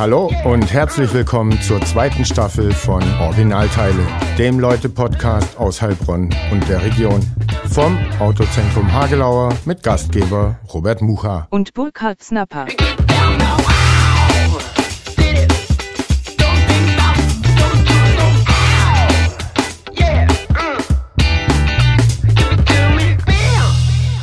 [0.00, 4.02] Hallo und herzlich willkommen zur zweiten Staffel von Originalteile,
[4.38, 7.20] dem Leute-Podcast aus Heilbronn und der Region.
[7.68, 11.48] Vom Autozentrum Hagelauer mit Gastgeber Robert Mucha.
[11.50, 12.64] und Burkhard Snapper.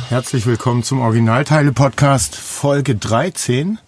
[0.08, 3.78] Herzlich willkommen zum Originalteile-Podcast Folge 13.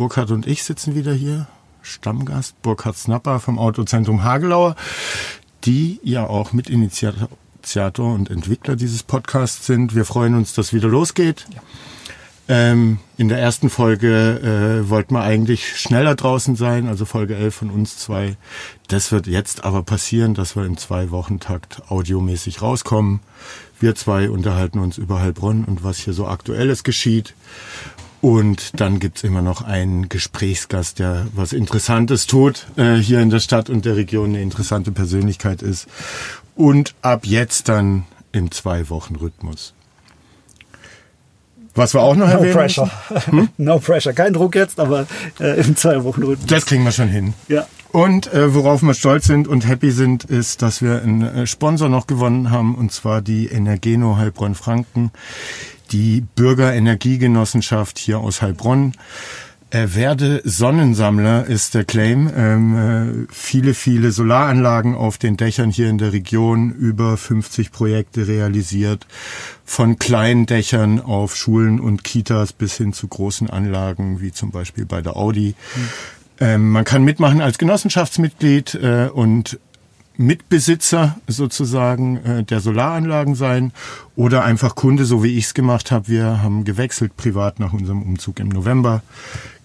[0.00, 1.46] Burkhard und ich sitzen wieder hier.
[1.82, 4.74] Stammgast Burkhard Snapper vom Autozentrum Hagelauer,
[5.64, 9.94] die ja auch Mitinitiator und Entwickler dieses Podcasts sind.
[9.94, 11.44] Wir freuen uns, dass wieder losgeht.
[12.48, 17.54] Ähm, in der ersten Folge äh, wollten wir eigentlich schneller draußen sein, also Folge 11
[17.54, 18.38] von uns zwei.
[18.88, 23.20] Das wird jetzt aber passieren, dass wir im Zwei-Wochen-Takt audiomäßig rauskommen.
[23.78, 27.34] Wir zwei unterhalten uns über Heilbronn und was hier so Aktuelles geschieht.
[28.20, 33.40] Und dann gibt's immer noch einen Gesprächsgast, der was Interessantes tut, äh, hier in der
[33.40, 35.86] Stadt und der Region eine interessante Persönlichkeit ist.
[36.54, 39.72] Und ab jetzt dann im Zwei-Wochen-Rhythmus.
[41.74, 42.90] Was wir auch noch No erwähnen pressure.
[43.26, 43.48] Hm?
[43.56, 44.12] no pressure.
[44.12, 45.06] Kein Druck jetzt, aber
[45.38, 46.46] äh, im zwei Wochen Rhythmus.
[46.46, 47.34] Das kriegen wir schon hin.
[47.48, 47.66] Ja.
[47.92, 51.88] Und äh, worauf wir stolz sind und happy sind, ist, dass wir einen äh, Sponsor
[51.88, 55.10] noch gewonnen haben, und zwar die Energeno Heilbronn-Franken,
[55.90, 58.94] die Bürgerenergiegenossenschaft hier aus Heilbronn.
[59.72, 62.28] Äh, werde Sonnensammler ist der Claim.
[62.34, 68.26] Ähm, äh, viele, viele Solaranlagen auf den Dächern hier in der Region, über 50 Projekte
[68.26, 69.06] realisiert,
[69.64, 74.86] von kleinen Dächern auf Schulen und Kitas bis hin zu großen Anlagen, wie zum Beispiel
[74.86, 75.54] bei der Audi.
[76.40, 79.60] Ähm, man kann mitmachen als Genossenschaftsmitglied äh, und
[80.20, 83.72] Mitbesitzer sozusagen äh, der Solaranlagen sein
[84.16, 86.08] oder einfach Kunde, so wie ich es gemacht habe.
[86.08, 89.02] Wir haben gewechselt privat nach unserem Umzug im November.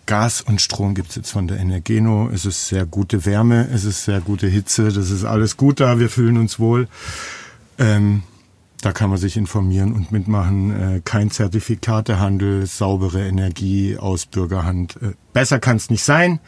[0.05, 2.29] Gas und Strom gibt's jetzt von der Energeno.
[2.33, 5.99] Es ist sehr gute Wärme, es ist sehr gute Hitze, das ist alles gut da,
[5.99, 6.87] wir fühlen uns wohl.
[7.77, 8.23] Ähm,
[8.81, 10.71] da kann man sich informieren und mitmachen.
[10.71, 14.95] Äh, kein Zertifikatehandel, saubere Energie aus Bürgerhand.
[15.01, 16.39] Äh, besser kann's nicht sein.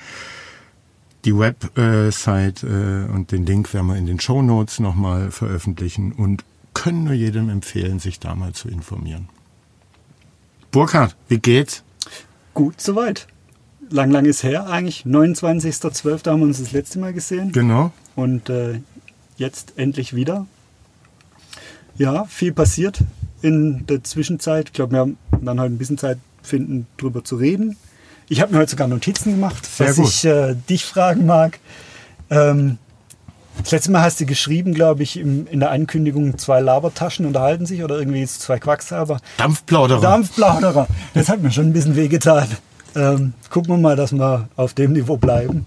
[1.28, 6.46] Die Website äh, und den Link werden wir in den Show Notes nochmal veröffentlichen und
[6.74, 9.28] können nur jedem empfehlen, sich da mal zu informieren.
[10.72, 11.84] Burkhard, wie geht's?
[12.54, 13.28] Gut, soweit.
[13.90, 15.06] Lang, lang ist her eigentlich.
[15.06, 16.30] 29.12.
[16.30, 17.52] haben wir uns das letzte Mal gesehen.
[17.52, 17.92] Genau.
[18.16, 18.80] Und äh,
[19.36, 20.48] jetzt endlich wieder.
[21.98, 23.00] Ja, viel passiert
[23.42, 24.68] in der Zwischenzeit.
[24.68, 27.76] Ich glaube, wir haben dann heute ein bisschen Zeit finden, drüber zu reden.
[28.30, 30.08] Ich habe mir heute sogar Notizen gemacht, Sehr was gut.
[30.08, 31.60] ich äh, dich fragen mag.
[32.30, 32.78] Ähm,
[33.64, 37.66] das letzte Mal hast du geschrieben, glaube ich, im, in der Ankündigung, zwei Labertaschen unterhalten
[37.66, 39.20] sich oder irgendwie zwei Quacksalber.
[39.38, 40.02] Dampfplauderer.
[40.02, 40.88] Dampfplauderer.
[41.14, 42.48] Das hat mir schon ein bisschen wehgetan.
[42.96, 45.66] Ähm, gucken wir mal, dass wir auf dem Niveau bleiben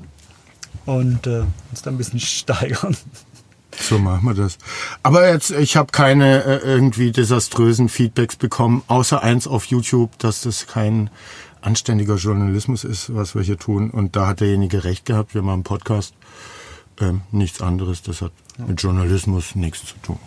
[0.87, 2.97] und äh, uns dann ein bisschen steigern.
[3.78, 4.59] So machen wir das.
[5.03, 10.42] Aber jetzt, ich habe keine äh, irgendwie desaströsen Feedbacks bekommen, außer eins auf YouTube, dass
[10.42, 11.09] das kein
[11.62, 13.91] anständiger Journalismus ist, was wir hier tun.
[13.91, 15.34] Und da hat derjenige recht gehabt.
[15.34, 16.15] Wir machen Podcast.
[17.00, 18.03] Ähm, nichts anderes.
[18.03, 18.32] Das hat
[18.66, 20.19] mit Journalismus nichts zu tun.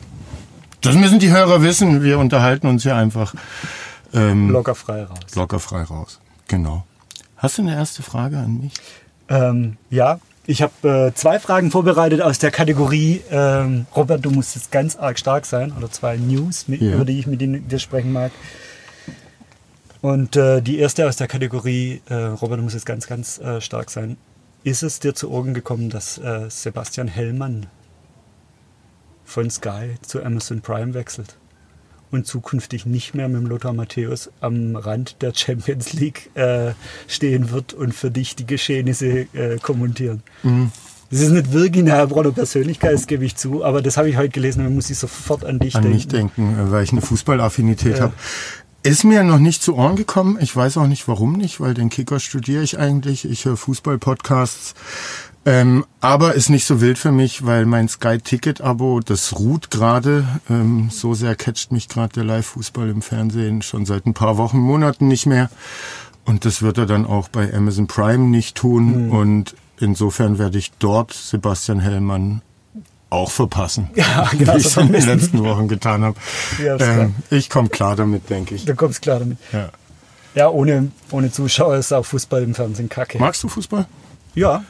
[0.82, 2.04] Das müssen die Hörer wissen.
[2.04, 3.34] Wir unterhalten uns hier einfach
[4.14, 5.20] ähm, Locker frei raus.
[5.36, 6.20] locker frei raus.
[6.48, 6.86] Genau.
[7.38, 8.74] Hast du eine erste Frage an mich?
[9.30, 14.56] Ähm, ja, ich habe äh, zwei Fragen vorbereitet aus der Kategorie ähm, Robert, du musst
[14.56, 16.96] jetzt ganz arg stark sein oder zwei News, mit, Ja.
[16.96, 18.32] über die ich mit dir dir sprechen mag.
[20.04, 23.62] Und äh, die erste aus der Kategorie äh, Robert, du musst jetzt ganz, ganz äh,
[23.62, 24.18] stark sein.
[24.66, 27.68] Ist es dir zu Ohren gekommen, dass äh, Sebastian Hellmann
[29.24, 31.38] von Sky zu Amazon Prime wechselt
[32.12, 36.74] und zukünftig nicht mehr mit dem Lothar Matthäus am Rand der Champions League äh,
[37.08, 40.22] stehen wird und für dich die Geschehnisse äh, kommentieren?
[41.10, 44.18] Das ist nicht wirklich eine Heilbronner Persönlichkeit, das gebe ich zu, aber das habe ich
[44.18, 45.96] heute gelesen und muss ich sofort an dich an denken.
[45.96, 48.04] mich denken, äh, weil ich eine Fußballaffinität Ja.
[48.04, 48.14] habe.
[48.86, 50.38] Ist mir noch nicht zu Ohren gekommen.
[50.42, 53.24] Ich weiß auch nicht, warum nicht, weil den Kicker studiere ich eigentlich.
[53.24, 54.76] Ich höre Fußball-Podcasts.
[55.46, 60.28] Ähm, aber ist nicht so wild für mich, weil mein Sky-Ticket-Abo, das ruht gerade.
[60.50, 64.60] Ähm, so sehr catcht mich gerade der Live-Fußball im Fernsehen schon seit ein paar Wochen,
[64.60, 65.50] Monaten nicht mehr.
[66.26, 69.10] Und das wird er dann auch bei Amazon Prime nicht tun.
[69.12, 72.42] Und insofern werde ich dort Sebastian Hellmann
[73.14, 73.90] auch verpassen.
[73.96, 76.18] Ja, wie genau, ich so es in den letzten Wochen getan habe.
[76.60, 78.66] Ähm, ich komme klar damit, denke ich.
[78.66, 79.38] Du kommst klar damit.
[79.52, 79.70] Ja.
[80.36, 83.20] Ja, ohne, ohne Zuschauer ist auch Fußball im Fernsehen kacke.
[83.20, 83.86] Magst du Fußball?
[84.34, 84.64] Ja.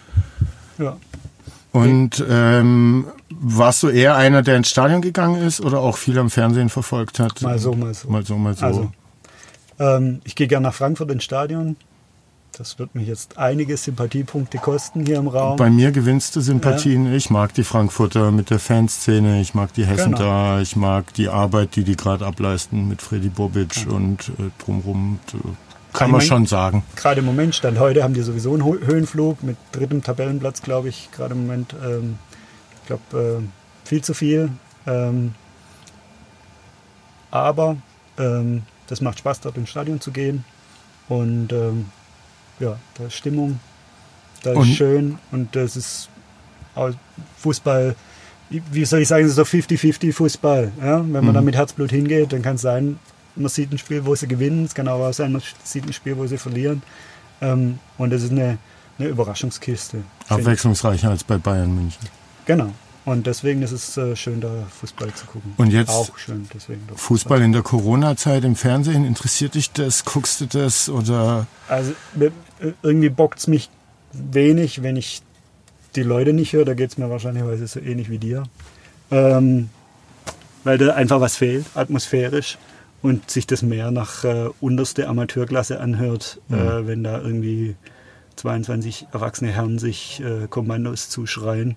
[0.77, 0.97] Ja.
[1.71, 6.29] Und ähm, warst du eher einer, der ins Stadion gegangen ist oder auch viel am
[6.29, 7.41] Fernsehen verfolgt hat?
[7.41, 8.09] Mal so, mal so.
[8.09, 8.65] Mal so, mal so.
[8.65, 8.91] Also,
[9.79, 11.77] ähm, ich gehe gerne nach Frankfurt ins Stadion.
[12.57, 15.57] Das wird mich jetzt einige Sympathiepunkte kosten hier im Raum.
[15.57, 17.07] Bei mir gewinnst du Sympathien.
[17.07, 17.13] Ja.
[17.13, 20.19] Ich mag die Frankfurter mit der Fanszene, ich mag die Hessen genau.
[20.19, 23.95] da, ich mag die Arbeit, die die gerade ableisten mit Freddy Bobic genau.
[23.95, 25.19] und äh, drumherum.
[25.93, 26.83] Kann man schon sagen.
[26.95, 31.09] Gerade im Moment, Stand heute, haben die sowieso einen Höhenflug mit drittem Tabellenplatz, glaube ich.
[31.11, 32.19] Gerade im Moment, ähm,
[32.81, 34.49] ich glaube, äh, viel zu viel.
[34.85, 35.33] Ähm,
[37.31, 37.77] aber
[38.19, 40.45] ähm, das macht Spaß, dort ins Stadion zu gehen.
[41.09, 41.85] Und ähm,
[42.59, 43.59] ja, da ist Stimmung,
[44.43, 46.09] da ist schön und das ist
[47.37, 47.95] Fußball,
[48.49, 50.71] wie soll ich sagen, so 50-50 Fußball.
[50.79, 50.99] Ja?
[50.99, 51.33] Wenn man mhm.
[51.33, 52.99] da mit Herzblut hingeht, dann kann es sein,
[53.35, 55.93] man sieht ein Spiel, wo sie gewinnen, es kann aber auch sein, man sieht ein
[55.93, 56.83] Spiel, wo sie verlieren.
[57.41, 58.57] Ähm, und das ist eine,
[58.99, 60.03] eine Überraschungskiste.
[60.29, 62.07] Abwechslungsreicher als bei Bayern München.
[62.45, 62.71] Genau.
[63.05, 65.53] Und deswegen ist es äh, schön, da Fußball zu gucken.
[65.57, 70.05] Und jetzt auch schön, deswegen Fußball in der Corona-Zeit im Fernsehen, interessiert dich das?
[70.05, 71.47] Guckst du das oder?
[71.67, 71.93] Also
[72.81, 73.69] irgendwie bockt es mich
[74.13, 75.21] wenig, wenn ich
[75.95, 76.63] die Leute nicht höre.
[76.63, 78.43] Da geht es mir wahrscheinlich so ähnlich wie dir.
[79.11, 79.69] Ähm,
[80.63, 82.57] weil da einfach was fehlt, atmosphärisch.
[83.01, 86.55] Und sich das mehr nach äh, unterste Amateurklasse anhört, mhm.
[86.55, 87.75] äh, wenn da irgendwie
[88.37, 91.75] 22 erwachsene Herren sich äh, Kommandos zuschreien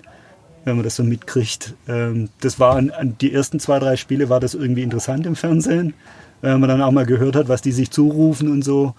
[0.67, 1.75] wenn man das so mitkriegt.
[1.89, 5.37] Ähm, das war an, an, die ersten zwei, drei Spiele war das irgendwie interessant im
[5.37, 5.95] Fernsehen,
[6.43, 8.95] wenn man dann auch mal gehört hat, was die sich zurufen und so.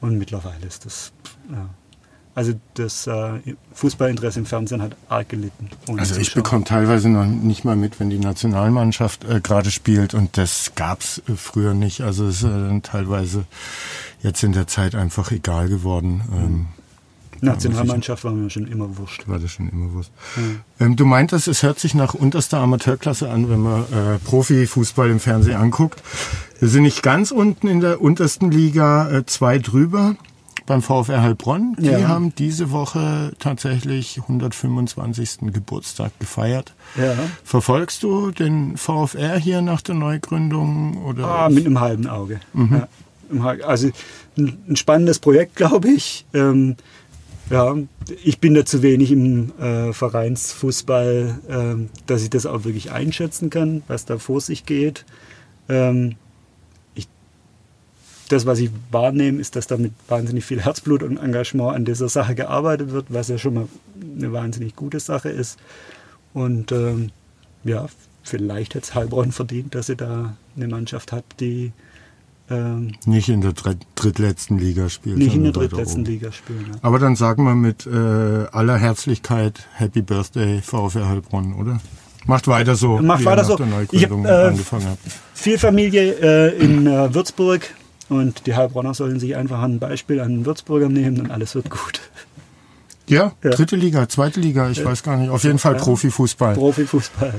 [0.00, 1.12] Und mittlerweile ist das,
[1.50, 1.68] ja.
[2.36, 3.40] Also das äh,
[3.72, 5.70] Fußballinteresse im Fernsehen hat arg gelitten.
[5.96, 10.38] Also ich bekomme teilweise noch nicht mal mit, wenn die Nationalmannschaft äh, gerade spielt und
[10.38, 12.02] das gab es äh, früher nicht.
[12.02, 13.44] Also es ist äh, teilweise
[14.22, 16.22] jetzt in der Zeit einfach egal geworden.
[16.32, 16.66] Ähm,
[17.40, 19.26] Nationalmannschaft war mir schon immer wurscht.
[19.28, 20.10] War das schon immer wurscht.
[20.36, 20.86] Ja.
[20.86, 25.20] Ähm, du meintest, es hört sich nach unterster Amateurklasse an, wenn man äh, Profifußball im
[25.20, 26.02] Fernsehen anguckt.
[26.58, 30.16] Wir sind nicht ganz unten in der untersten Liga, äh, zwei drüber
[30.68, 31.74] beim VfR Heilbronn.
[31.78, 32.06] Die ja.
[32.08, 35.38] haben diese Woche tatsächlich 125.
[35.52, 36.74] Geburtstag gefeiert.
[36.96, 37.14] Ja.
[37.42, 41.04] Verfolgst du den VfR hier nach der Neugründung?
[41.04, 41.26] Oder?
[41.26, 42.40] Ah, mit einem halben Auge.
[42.52, 42.82] Mhm.
[42.82, 42.88] Ja.
[43.66, 43.90] Also
[44.36, 46.24] ein, spannendes Projekt, glaube ich.
[46.32, 46.76] Ähm,
[47.50, 47.76] ja,
[48.24, 53.50] ich bin da zu wenig im äh, Vereinsfußball, äh, dass ich das auch wirklich einschätzen
[53.50, 55.04] kann, was da vor sich geht.
[55.68, 56.16] Ähm,
[56.94, 57.08] ich,
[58.28, 62.08] das, was ich wahrnehme, ist, dass da mit wahnsinnig viel Herzblut und Engagement an dieser
[62.08, 63.68] Sache gearbeitet wird, was ja schon mal
[64.16, 65.58] eine wahnsinnig gute Sache ist.
[66.34, 67.10] Und ähm,
[67.64, 67.86] ja,
[68.22, 71.72] vielleicht hat es Heilbronn verdient, dass sie da eine Mannschaft hat, die
[72.50, 73.52] ähm, nicht in der
[73.94, 75.18] drittletzten Liga spielen.
[75.18, 76.66] Nicht in der drittletzten Liga spielen.
[76.72, 76.78] Ja.
[76.82, 81.80] Aber dann sagen wir mit äh, aller Herzlichkeit Happy Birthday VfR Heilbronn, oder?
[82.26, 82.98] Macht weiter so.
[82.98, 83.58] Macht weiter so.
[83.90, 84.96] Ich habe äh,
[85.34, 87.62] viel Familie äh, in äh, Würzburg
[88.08, 92.00] und die Heilbronner sollen sich einfach ein Beispiel an Würzburger nehmen und alles wird gut.
[93.06, 93.50] Ja, ja.
[93.50, 95.30] dritte Liga, zweite Liga, ich weiß gar nicht.
[95.30, 96.54] Auf jeden Fall Profifußball.
[96.54, 97.34] Profifußball.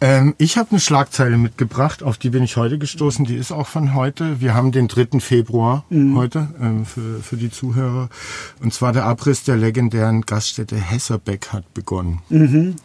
[0.00, 3.24] Ähm, ich habe eine Schlagzeile mitgebracht, auf die bin ich heute gestoßen.
[3.24, 4.40] Die ist auch von heute.
[4.40, 5.20] Wir haben den 3.
[5.20, 6.16] Februar mhm.
[6.16, 8.08] heute ähm, für, für die Zuhörer.
[8.60, 12.20] Und zwar der Abriss der legendären Gaststätte Hesserbeck hat begonnen.
[12.28, 12.76] Mhm.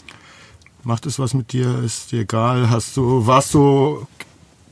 [0.83, 1.83] Macht es was mit dir?
[1.83, 2.69] Ist dir egal?
[2.69, 4.07] Hast du, warst du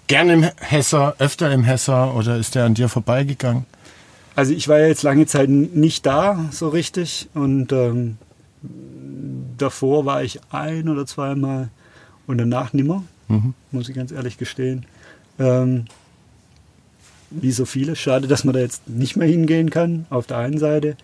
[0.07, 3.65] gern im Hesser, öfter im Hesser oder ist der an dir vorbeigegangen?
[4.35, 8.17] Also ich war ja jetzt lange Zeit nicht da so richtig und ähm,
[9.57, 11.69] davor war ich ein oder zweimal
[12.29, 13.55] und danach nimmer, mhm.
[13.71, 14.85] muss ich ganz ehrlich gestehen.
[15.39, 15.85] Ähm,
[17.31, 17.95] wie so viele.
[17.95, 20.95] Schade, dass man da jetzt nicht mehr hingehen kann, auf der einen Seite.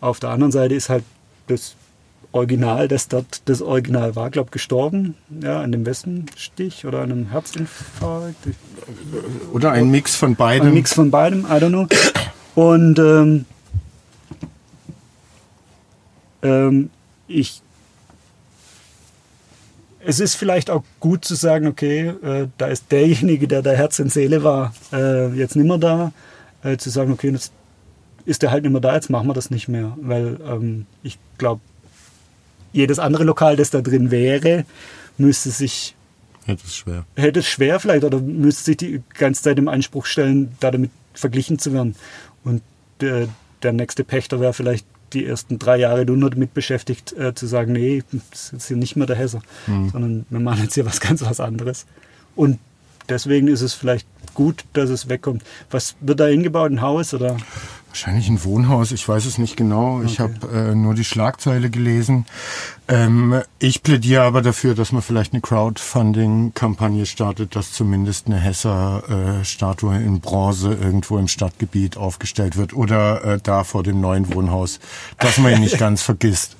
[0.00, 1.04] Auf der anderen Seite ist halt
[1.46, 1.76] das
[2.32, 5.14] Original, das dort das Original war, glaube ich, gestorben.
[5.42, 8.48] Ja, an dem Westenstich oder an einem Herzinfarkt.
[9.52, 10.68] Oder ein Mix von beidem.
[10.68, 11.86] Ein Mix von beidem, I don't know.
[12.54, 13.44] Und ähm,
[16.42, 16.90] ähm,
[17.28, 17.60] ich
[20.06, 23.98] es ist vielleicht auch gut zu sagen, okay, äh, da ist derjenige, der da Herz
[23.98, 26.12] und Seele war, äh, jetzt nicht mehr da.
[26.62, 27.52] Äh, zu sagen, okay, jetzt
[28.24, 29.96] ist der halt nicht mehr da, jetzt machen wir das nicht mehr.
[30.00, 31.60] Weil ähm, ich glaube,
[32.72, 34.64] jedes andere Lokal, das da drin wäre,
[35.18, 35.96] müsste sich.
[36.44, 37.04] Hätte es schwer.
[37.16, 40.92] Hätte es schwer vielleicht oder müsste sich die ganze Zeit im Anspruch stellen, da damit
[41.14, 41.96] verglichen zu werden.
[42.44, 42.62] Und
[43.00, 43.28] der,
[43.64, 47.72] der nächste Pächter wäre vielleicht die ersten drei Jahre nur damit beschäftigt, äh, zu sagen,
[47.72, 49.90] nee, das ist hier nicht mehr der Hesser, mhm.
[49.90, 51.86] sondern wir machen jetzt hier was ganz was anderes.
[52.34, 52.58] Und
[53.08, 55.42] deswegen ist es vielleicht gut, dass es wegkommt.
[55.70, 56.70] Was wird da hingebaut?
[56.70, 57.36] Ein Haus oder?
[57.88, 60.02] Wahrscheinlich ein Wohnhaus, ich weiß es nicht genau.
[60.02, 62.26] Ich habe äh, nur die Schlagzeile gelesen.
[62.88, 69.96] Ähm, ich plädiere aber dafür, dass man vielleicht eine Crowdfunding-Kampagne startet, dass zumindest eine Hesser-Statue
[69.96, 74.78] in Bronze irgendwo im Stadtgebiet aufgestellt wird oder äh, da vor dem neuen Wohnhaus,
[75.18, 76.56] dass man ihn nicht ganz vergisst.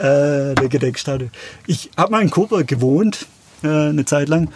[0.00, 1.30] Äh, der Gedenkstatue.
[1.68, 3.28] Ich habe mal in Coburg gewohnt,
[3.62, 4.50] äh, eine Zeit lang.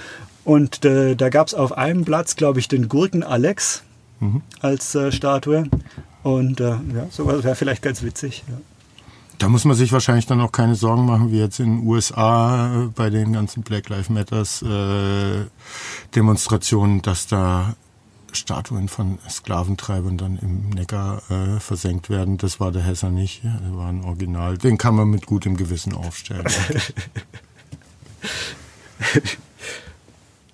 [0.46, 3.82] Und äh, da gab es auf einem Platz, glaube ich, den Gurken Alex
[4.20, 4.42] mhm.
[4.60, 5.64] als äh, Statue.
[6.22, 8.44] Und äh, ja, sowas wäre vielleicht ganz witzig.
[8.46, 8.54] Ja.
[9.38, 12.84] Da muss man sich wahrscheinlich dann auch keine Sorgen machen, wie jetzt in den USA
[12.84, 15.46] äh, bei den ganzen Black Lives Matters äh,
[16.14, 17.74] Demonstrationen, dass da
[18.30, 22.38] Statuen von Sklaventreibern dann im Neckar äh, versenkt werden.
[22.38, 23.42] Das war der Hesser nicht.
[23.42, 24.58] Der war ein Original.
[24.58, 26.46] Den kann man mit gutem Gewissen aufstellen.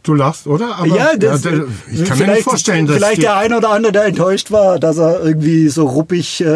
[0.02, 0.76] Du lachst, oder?
[0.76, 1.52] Aber, ja, das, ja,
[1.90, 4.98] ich kann mir nicht vorstellen, dass vielleicht der eine oder andere, der enttäuscht war, dass
[4.98, 6.46] er irgendwie so ruppig äh,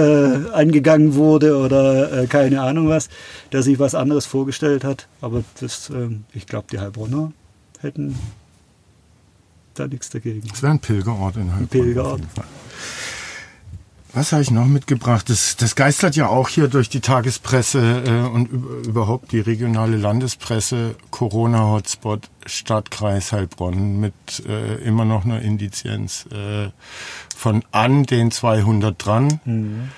[0.52, 3.08] angegangen wurde oder äh, keine Ahnung was,
[3.52, 5.06] der sich was anderes vorgestellt hat.
[5.20, 7.32] Aber das, äh, ich glaube, die Heilbronner
[7.80, 8.18] hätten
[9.74, 10.48] da nichts dagegen.
[10.52, 11.62] Es wäre ein Pilgerort in Heilbronn.
[11.62, 12.20] Ein Pilgerort.
[14.16, 15.28] Was habe ich noch mitgebracht?
[15.28, 18.46] Das, das geistert ja auch hier durch die Tagespresse äh, und
[18.86, 20.94] überhaupt die regionale Landespresse.
[21.10, 24.14] Corona-Hotspot Stadtkreis Heilbronn mit
[24.48, 26.70] äh, immer noch einer Indizienz äh,
[27.36, 29.38] von an den 200 dran.
[29.44, 29.90] Mhm.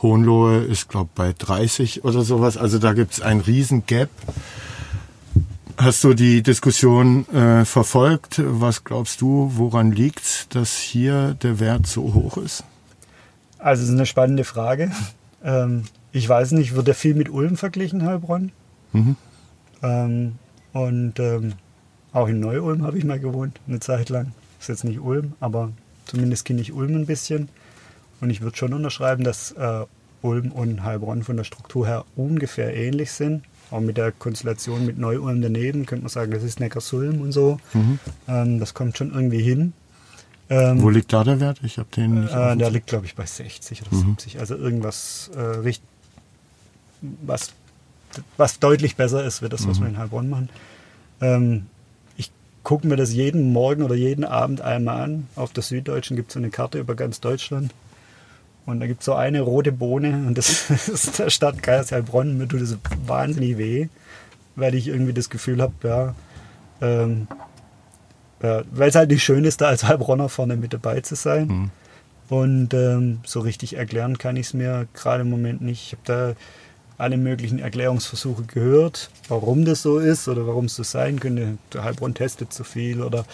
[0.00, 2.56] Hohenlohe ist, glaube bei 30 oder sowas.
[2.56, 4.08] Also da gibt es ein riesen Gap.
[5.76, 8.40] Hast du die Diskussion äh, verfolgt?
[8.42, 12.64] Was glaubst du, woran liegt, dass hier der Wert so hoch ist?
[13.60, 14.90] Also, es ist eine spannende Frage.
[15.42, 18.52] Ähm, ich weiß nicht, wird der viel mit Ulm verglichen, Heilbronn?
[18.92, 19.16] Mhm.
[19.82, 20.34] Ähm,
[20.74, 21.54] und ähm,
[22.12, 24.32] auch in Neu-Ulm habe ich mal gewohnt, eine Zeit lang.
[24.60, 25.72] Ist jetzt nicht Ulm, aber
[26.04, 27.48] zumindest kenne ich Ulm ein bisschen.
[28.20, 29.86] Und ich würde schon unterschreiben, dass äh,
[30.22, 33.42] Ulm und Heilbronn von der Struktur her ungefähr ähnlich sind.
[33.70, 37.58] Auch mit der Konstellation mit Neu-Ulm daneben könnte man sagen, das ist Neckarsulm und so.
[37.72, 37.98] Mhm.
[38.28, 39.72] Ähm, das kommt schon irgendwie hin.
[40.50, 41.60] Ähm, Wo liegt da der Wert?
[41.62, 42.34] Ich habe den nicht.
[42.34, 44.08] Äh, der liegt, glaube ich, bei 60 oder mhm.
[44.08, 44.40] 70.
[44.40, 45.72] Also irgendwas, äh,
[47.22, 47.52] was,
[48.36, 49.84] was deutlich besser ist, wird das, was mhm.
[49.84, 50.48] wir in Heilbronn machen.
[51.20, 51.66] Ähm,
[52.16, 52.32] ich
[52.64, 55.28] gucke mir das jeden Morgen oder jeden Abend einmal an.
[55.36, 57.72] Auf der Süddeutschen gibt es so eine Karte über ganz Deutschland.
[58.66, 62.38] Und da gibt es so eine rote Bohne und das ist der Stadtkreis Heilbronn.
[62.38, 62.76] Mir tut das
[63.06, 63.88] wahnsinnig weh,
[64.56, 66.14] weil ich irgendwie das Gefühl habe, ja,
[66.80, 67.28] ähm,
[68.42, 71.46] ja, weil es halt nicht schön ist, da als Heilbronner vorne mit dabei zu sein.
[71.46, 71.70] Mhm.
[72.28, 75.86] Und ähm, so richtig erklären kann ich es mir gerade im Moment nicht.
[75.86, 76.34] Ich habe da
[76.96, 81.58] alle möglichen Erklärungsversuche gehört, warum das so ist oder warum es so sein könnte.
[81.72, 83.24] Der Heilbronn testet zu viel oder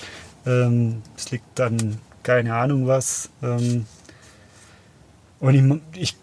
[0.46, 3.28] ähm, es liegt dann keine Ahnung was.
[3.42, 3.86] Ähm,
[5.40, 6.16] und ich, ich,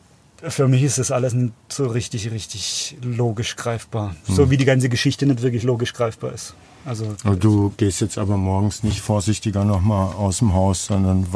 [0.52, 4.16] für mich ist das alles nicht so richtig, richtig logisch greifbar.
[4.28, 4.34] Mhm.
[4.34, 6.56] So wie die ganze Geschichte nicht wirklich logisch greifbar ist.
[6.86, 11.28] Also du gehst jetzt aber morgens nicht vorsichtiger nochmal aus dem Haus, sondern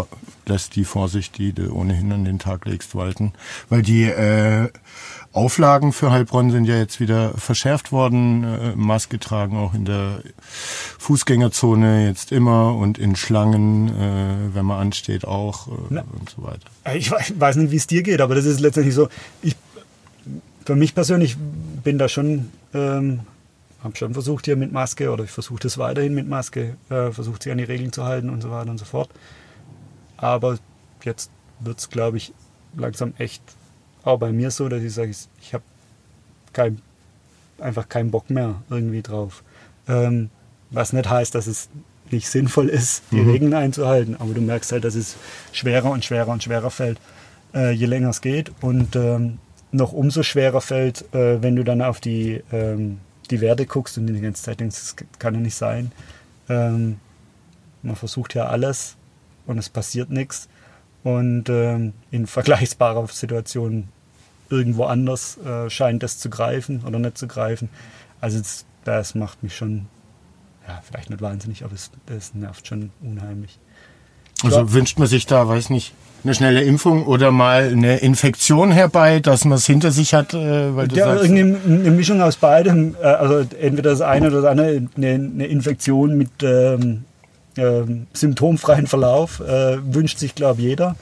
[0.45, 3.33] lässt die Vorsicht, die du ohnehin an den Tag legst, walten.
[3.69, 4.69] Weil die äh,
[5.31, 8.43] Auflagen für Heilbronn sind ja jetzt wieder verschärft worden.
[8.43, 10.21] Äh, Maske tragen auch in der
[10.99, 16.67] Fußgängerzone jetzt immer und in Schlangen, äh, wenn man ansteht, auch äh, und so weiter.
[16.95, 19.09] Ich weiß nicht, wie es dir geht, aber das ist letztendlich so.
[19.41, 19.55] Ich,
[20.65, 21.37] für mich persönlich
[21.83, 23.21] bin da schon ähm,
[23.87, 27.43] habe schon versucht hier mit Maske oder ich versuche das weiterhin mit Maske, äh, versucht
[27.43, 29.09] sich an die Regeln zu halten und so weiter und so fort.
[30.17, 30.57] Aber
[31.03, 32.33] jetzt wird es, glaube ich,
[32.75, 33.41] langsam echt
[34.03, 35.63] auch bei mir so, dass ich sage, ich habe
[36.53, 36.81] kein,
[37.59, 39.43] einfach keinen Bock mehr irgendwie drauf.
[39.87, 40.29] Ähm,
[40.69, 41.69] was nicht heißt, dass es
[42.11, 43.31] nicht sinnvoll ist, die mhm.
[43.31, 45.15] Regeln einzuhalten, aber du merkst halt, dass es
[45.51, 46.99] schwerer und schwerer und schwerer fällt,
[47.53, 49.39] äh, je länger es geht und ähm,
[49.71, 54.07] noch umso schwerer fällt, äh, wenn du dann auf die ähm, die Werte guckst und
[54.07, 55.91] die ganze Zeit denkst, das kann ja nicht sein.
[56.49, 56.99] Ähm,
[57.83, 58.95] man versucht ja alles
[59.45, 60.49] und es passiert nichts.
[61.03, 63.89] Und ähm, in vergleichbarer Situation
[64.49, 67.69] irgendwo anders äh, scheint das zu greifen oder nicht zu greifen.
[68.21, 69.87] Also das, das macht mich schon,
[70.67, 73.59] ja, vielleicht nicht wahnsinnig, aber es, nervt schon unheimlich.
[74.43, 74.73] Also ja.
[74.73, 75.93] wünscht man sich da, weiß nicht,
[76.23, 80.33] eine schnelle Impfung oder mal eine Infektion herbei, dass man es hinter sich hat?
[80.33, 82.95] Äh, weil du ja, sagst, eine Mischung aus beidem.
[83.01, 87.05] Äh, also entweder das eine oder das andere, eine, Infektion mit ähm,
[87.55, 87.83] äh,
[88.13, 90.95] symptomfreien Verlauf äh, wünscht sich, glaube ich, jeder,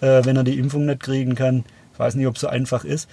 [0.00, 1.64] äh, wenn er die Impfung nicht kriegen kann.
[1.92, 3.08] Ich weiß nicht, ob es so einfach ist.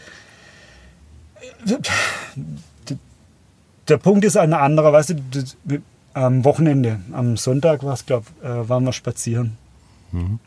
[3.88, 5.82] Der Punkt ist ein anderer, weißt du,
[6.14, 9.58] am Wochenende, am Sonntag war es, glaube äh, waren wir spazieren.
[10.12, 10.40] Mhm.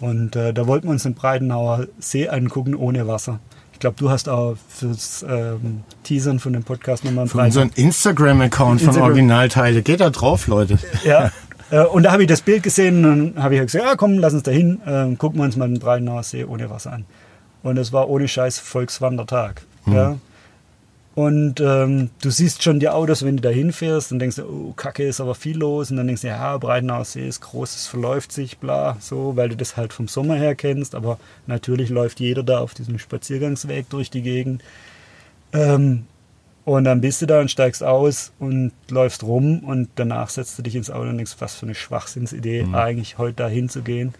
[0.00, 3.40] Und äh, da wollten wir uns den Breitenauer See angucken ohne Wasser.
[3.72, 7.70] Ich glaube, du hast auch fürs ähm, Teasern von dem Podcast nochmal einen Für unseren
[7.74, 9.10] Instagram-Account von Instagram.
[9.10, 9.82] Originalteile.
[9.82, 10.78] Geht da drauf, Leute.
[11.04, 11.30] Ja.
[11.70, 13.94] Äh, und da habe ich das Bild gesehen und dann habe ich halt gesagt, ja
[13.94, 16.92] komm, lass uns da hin, äh, gucken wir uns mal den Breitenauer See ohne Wasser
[16.92, 17.04] an.
[17.62, 19.62] Und es war ohne Scheiß Volkswandertag.
[19.86, 20.16] Ja.
[21.18, 24.72] Und ähm, du siehst schon die Autos, wenn du da hinfährst und denkst, du, oh,
[24.76, 25.90] Kacke, ist aber viel los.
[25.90, 29.48] Und dann denkst du, ja, Breitenauer See ist groß, es verläuft sich, bla, so, weil
[29.48, 30.94] du das halt vom Sommer her kennst.
[30.94, 34.62] Aber natürlich läuft jeder da auf diesem Spaziergangsweg durch die Gegend.
[35.52, 36.04] Ähm,
[36.64, 40.62] und dann bist du da und steigst aus und läufst rum und danach setzt du
[40.62, 44.14] dich ins Auto und denkst, was für eine Schwachsinnsidee, eigentlich heute da hinzugehen.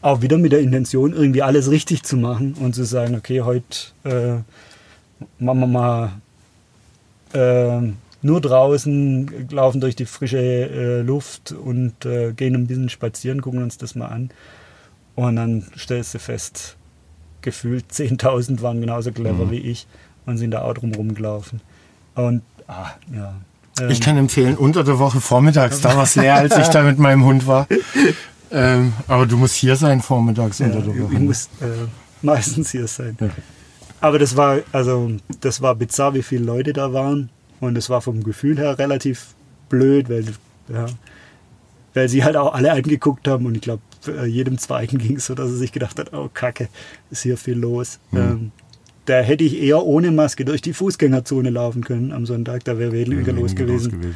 [0.00, 3.66] Auch wieder mit der Intention, irgendwie alles richtig zu machen und zu sagen, okay, heute
[4.04, 4.38] äh,
[5.38, 6.12] machen wir mal
[7.32, 7.92] äh,
[8.22, 13.62] nur draußen, laufen durch die frische äh, Luft und äh, gehen ein bisschen spazieren, gucken
[13.62, 14.30] uns das mal an.
[15.14, 16.76] Und dann stellst du fest,
[17.40, 19.86] gefühlt 10.000 waren genauso clever wie ich
[20.26, 21.60] und sind da auch drum rumgelaufen.
[22.14, 23.34] Und, ah, ja.
[23.80, 26.82] Ähm, Ich kann empfehlen, unter der Woche vormittags, da war es leer, als ich da
[26.82, 27.66] mit meinem Hund war.
[28.50, 31.14] Ähm, aber du musst hier sein vormittags ja, unter der ich Woche.
[31.14, 31.66] muss äh,
[32.22, 33.16] meistens hier sein.
[33.20, 33.28] Ja.
[34.06, 35.10] Aber das war, also,
[35.40, 37.28] das war bizarr, wie viele Leute da waren.
[37.58, 39.34] Und es war vom Gefühl her relativ
[39.68, 40.26] blöd, weil,
[40.72, 40.86] ja,
[41.92, 43.46] weil sie halt auch alle angeguckt haben.
[43.46, 43.82] Und ich glaube,
[44.28, 46.68] jedem Zweiten ging es so, dass er sich gedacht hat, oh Kacke,
[47.10, 47.98] ist hier viel los.
[48.14, 48.52] Ähm,
[49.06, 52.62] da hätte ich eher ohne Maske durch die Fußgängerzone laufen können am Sonntag.
[52.62, 54.14] Da wäre weniger los gewesen.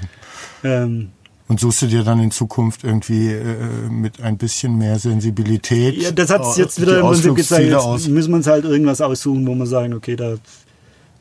[0.62, 1.10] Ähm,
[1.50, 3.44] Und suchst du dir dann in Zukunft irgendwie äh,
[3.90, 7.72] mit ein bisschen mehr Sensibilität ja, das hat es äh, jetzt wieder im Prinzip gezeigt.
[7.72, 10.36] Jetzt müssen wir uns halt irgendwas aussuchen, wo wir sagen, okay, da,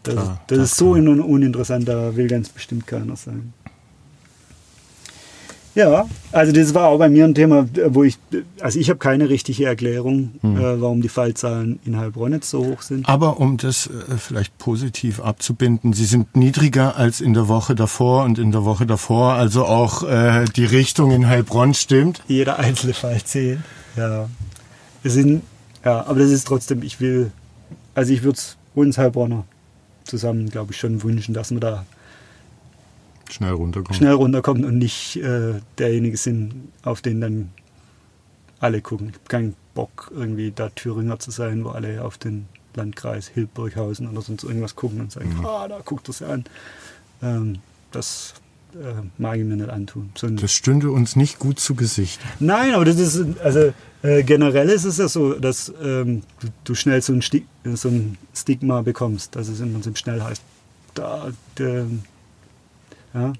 [0.03, 3.53] das, Klar, das das ist so un uninteressant, da will ganz bestimmt keiner sein.
[5.75, 8.17] Ja, also das war auch bei mir ein Thema, wo ich,
[8.59, 10.57] also ich habe keine richtige Erklärung, Hm.
[10.57, 13.07] äh, warum die Fallzahlen in Heilbronn jetzt so hoch sind.
[13.07, 18.23] Aber um das äh, vielleicht positiv abzubinden, sie sind niedriger als in der Woche davor
[18.23, 22.23] und in der Woche davor, also auch äh, die Richtung in Heilbronn stimmt.
[22.27, 23.59] Jeder einzelne Fall zählt.
[23.95, 24.27] Ja.
[25.03, 25.43] Wir sind,
[25.85, 27.31] ja, aber das ist trotzdem, ich will,
[27.95, 29.45] also ich würde es uns Heilbronner
[30.03, 31.85] zusammen, glaube ich, schon wünschen, dass wir da
[33.39, 33.97] Schnell runterkommen.
[33.97, 37.51] schnell runterkommen und nicht äh, derjenige sind, auf den dann
[38.59, 39.09] alle gucken.
[39.09, 44.07] Ich habe keinen Bock, irgendwie da Thüringer zu sein, wo alle auf den Landkreis Hildburghausen
[44.07, 46.43] oder sonst irgendwas gucken und sagen, ah, da guckt sie an.
[47.21, 47.59] Ähm,
[47.91, 48.33] das
[48.75, 50.11] äh, mag ich mir nicht antun.
[50.15, 52.19] So Das stünde uns nicht gut zu Gesicht.
[52.39, 53.73] Nein, aber das ist, also
[54.03, 57.89] äh, generell ist es ja so, dass ähm, du, du schnell so ein, Sti so
[57.89, 60.41] ein Stigma bekommst, dass es im Prinzip schnell heißt,
[60.93, 61.85] da, der,
[63.13, 63.33] ja.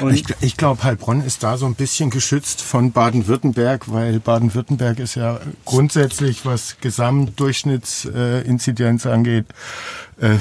[0.00, 4.98] Und, Ich, ich glaube, Heilbronn ist da so ein bisschen geschützt von Baden-Württemberg, weil Baden-Württemberg
[4.98, 9.46] ist ja grundsätzlich, was Gesamtdurchschnittsinzidenz angeht,
[10.20, 10.36] äh,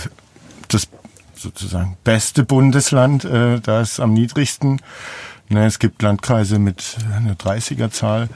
[0.69, 0.88] das
[1.36, 3.26] sozusagen beste Bundesland.
[3.26, 4.80] Äh, da ist am niedrigsten.
[5.50, 8.30] Ne, es gibt Landkreise mit einer 30er-Zahl.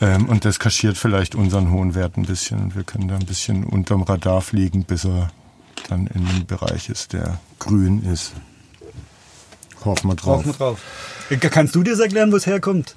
[0.00, 2.60] Ähm, und das kaschiert vielleicht unseren hohen Wert ein bisschen.
[2.60, 5.28] Und wir können da ein bisschen unterm Radar fliegen, bis er
[5.88, 8.32] dann in einem Bereich ist, der grün ist.
[9.84, 10.42] Hoffen wir drauf.
[10.42, 10.80] Drauf mal drauf.
[11.50, 12.96] Kannst du dir das erklären, wo es herkommt?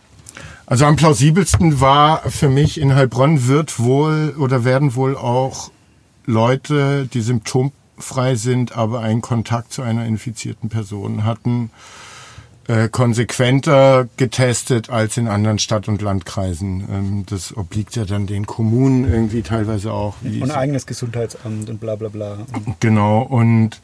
[0.66, 5.72] Also am plausibelsten war für mich in Heilbronn wird wohl oder werden wohl auch
[6.26, 11.70] Leute, die symptomfrei sind, aber einen Kontakt zu einer infizierten Person hatten,
[12.68, 16.88] äh, konsequenter getestet als in anderen Stadt- und Landkreisen.
[16.90, 20.16] Ähm, das obliegt ja dann den Kommunen irgendwie teilweise auch.
[20.22, 22.38] Wie Und eigenes Gesundheitsamt und bla bla bla.
[22.80, 23.82] Genau, und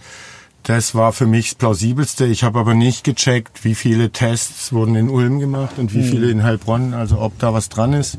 [0.63, 2.25] das war für mich das plausibelste.
[2.25, 6.29] Ich habe aber nicht gecheckt, wie viele Tests wurden in Ulm gemacht und wie viele
[6.29, 8.17] in Heilbronn, also ob da was dran ist.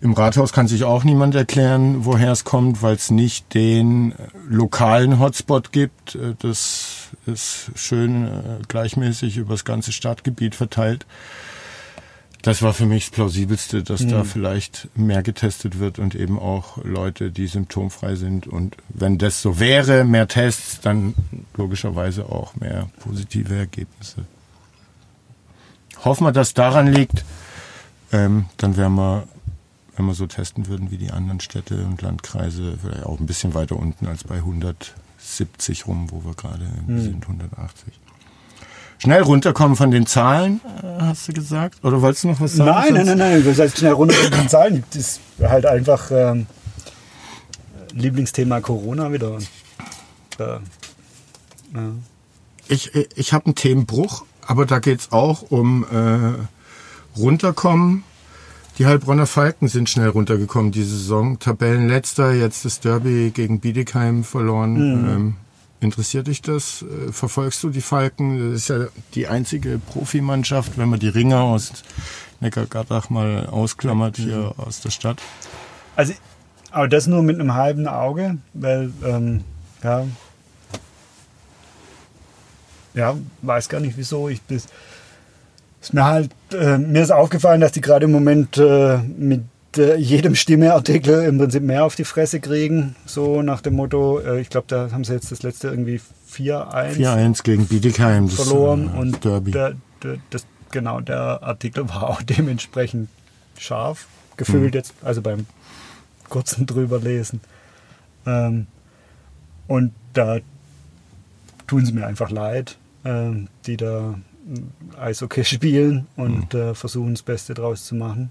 [0.00, 4.14] Im Rathaus kann sich auch niemand erklären, woher es kommt, weil es nicht den äh,
[4.48, 6.14] lokalen Hotspot gibt.
[6.14, 8.30] Äh, Das ist schön äh,
[8.68, 11.06] gleichmäßig über das ganze Stadtgebiet verteilt.
[12.42, 16.78] Das war für mich das Plausibelste, dass da vielleicht mehr getestet wird und eben auch
[16.84, 18.46] Leute, die symptomfrei sind.
[18.46, 21.14] Und wenn das so wäre, mehr Tests, dann
[21.56, 24.24] logischerweise auch mehr positive Ergebnisse.
[26.04, 27.24] Hoffen wir, dass daran liegt.
[28.12, 29.26] Ähm, dann wären wir,
[29.96, 33.54] wenn wir so testen würden wie die anderen Städte und Landkreise, vielleicht auch ein bisschen
[33.54, 37.92] weiter unten als bei 170 rum, wo wir gerade sind, 180.
[38.98, 41.84] Schnell runterkommen von den Zahlen, äh, hast du gesagt?
[41.84, 42.70] Oder wolltest du noch was sagen?
[42.70, 44.84] nein, nein, nein, nein, das heißt schnell runter mit den Zahlen.
[44.90, 46.46] Das ist halt einfach ähm,
[47.92, 49.32] Lieblingsthema Corona wieder.
[49.32, 49.48] Und,
[50.38, 50.60] äh, ja.
[52.66, 58.02] Ich, ich habe einen Themenbruch, aber da geht's auch um äh, runterkommen.
[58.78, 61.38] Die Heilbronner Falken sind schnell runtergekommen diese Saison.
[61.38, 64.74] Tabellenletzter, jetzt das Derby gegen Bietigheim verloren.
[64.74, 65.08] Mhm.
[65.08, 65.36] Ähm,
[65.80, 66.82] interessiert dich das?
[66.82, 68.52] Äh, Verfolgst du die Falken?
[68.52, 71.72] Das ist ja die einzige Profimannschaft, wenn man die Ringer aus
[72.40, 75.18] Neckargattach mal ausklammert hier aus der Stadt.
[75.96, 76.12] Also,
[76.70, 79.42] aber das nur mit einem halben Auge, weil, ähm,
[79.82, 80.04] ja,
[82.94, 84.28] ja, weiß gar nicht wieso.
[84.28, 84.66] Ich bis,
[85.80, 89.42] ist mir halt, äh, mir ist aufgefallen, dass die gerade im Moment äh, mit
[89.76, 92.96] jedem Stimmeartikel im Prinzip mehr auf die Fresse kriegen.
[93.06, 96.00] So nach dem Motto, äh, ich glaube, da haben sie jetzt das letzte irgendwie
[96.32, 98.28] 4-1 4-1 gegen Bietigheim.
[98.28, 99.50] Verloren äh, und Derby.
[99.52, 103.08] Der, der, das, genau, der Artikel war auch dementsprechend
[103.58, 104.78] scharf gefühlt Mhm.
[104.78, 105.46] jetzt, also beim
[106.28, 107.40] kurzen drüberlesen.
[108.26, 108.66] Ähm,
[109.66, 110.38] und da
[111.66, 114.14] tun sie mir einfach leid, ähm, die da
[114.46, 116.60] mm, Eishockey spielen und Mhm.
[116.60, 118.30] äh, versuchen das Beste draus zu machen.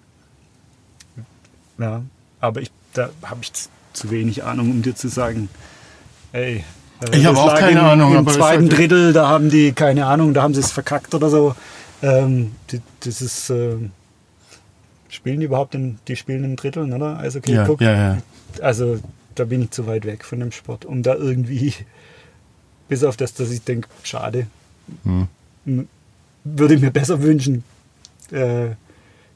[1.78, 2.04] Ja,
[2.40, 3.52] aber ich, da habe ich
[3.94, 5.50] zu wenig Ahnung, um dir zu sagen,
[6.34, 6.63] ey,
[7.12, 10.34] äh, Ich habe auch keine im, Ahnung, Im zweiten Drittel, da haben die, keine Ahnung,
[10.34, 11.56] da haben sie es verkackt oder so.
[12.02, 13.92] Ähm, die, das ist, ähm,
[15.10, 17.18] spielen die überhaupt in, die spielen in Dritteln, oder?
[17.18, 18.18] Also, okay, ja, guck, ja, ja.
[18.62, 19.00] also
[19.36, 21.74] da bin ich zu weit weg von dem Sport, um da irgendwie,
[22.88, 24.48] bis auf das, dass ich denke, schade,
[25.04, 25.28] Hm.
[26.46, 27.66] würde ich mir besser wünschen,
[28.32, 28.70] äh,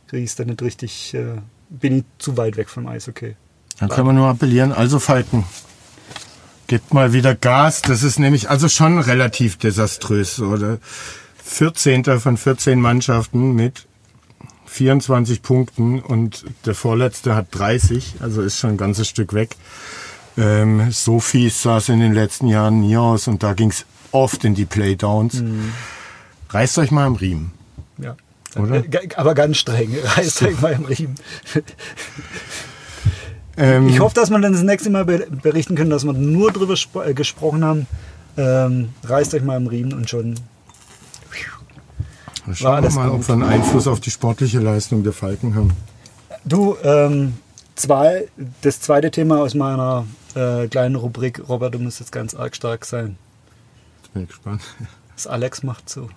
[0.08, 1.38] kriege ich es dann nicht richtig, äh,
[1.72, 3.36] bin ich zu weit weg vom Eishockey.
[3.80, 4.72] Dann können wir nur appellieren.
[4.72, 5.46] Also Falken,
[6.68, 7.82] gebt mal wieder Gas.
[7.82, 10.40] Das ist nämlich also schon relativ desaströs.
[10.40, 10.78] Oder
[11.44, 12.20] 14.
[12.20, 13.88] von 14 Mannschaften mit
[14.68, 18.18] 24 Punkten und der Vorletzte hat 30.
[18.20, 19.56] Also ist schon ein ganzes Stück weg.
[20.38, 23.86] Ähm, so fies sah es in den letzten Jahren nie aus und da ging es
[24.12, 25.44] oft in die Playdowns.
[26.50, 27.52] Reißt euch mal am Riemen.
[27.98, 28.16] Ja.
[28.56, 28.76] Oder?
[28.84, 31.16] Äh, Aber ganz streng, reißt euch mal im Riemen.
[33.58, 36.52] Ähm, Ich hoffe, dass wir dann das nächste Mal be- berichten können, dass wir nur
[36.52, 37.88] drüber spro- äh, gesprochen haben.
[38.38, 40.36] Ähm, reißt euch mal im Riemen und schon.
[42.54, 43.20] Schauen wir mal, gut.
[43.20, 45.74] ob wir einen Einfluss auf die sportliche Leistung der Falken haben.
[46.44, 47.34] Du, ähm,
[47.76, 48.28] zwei,
[48.62, 52.86] das zweite Thema aus meiner äh, kleinen Rubrik, Robert, du musst jetzt ganz arg stark
[52.86, 53.16] sein.
[54.02, 54.62] Jetzt bin ich gespannt.
[55.16, 56.10] Das Alex macht zu.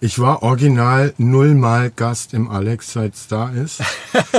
[0.00, 3.82] Ich war original nullmal Gast im Alex, seit es da ist.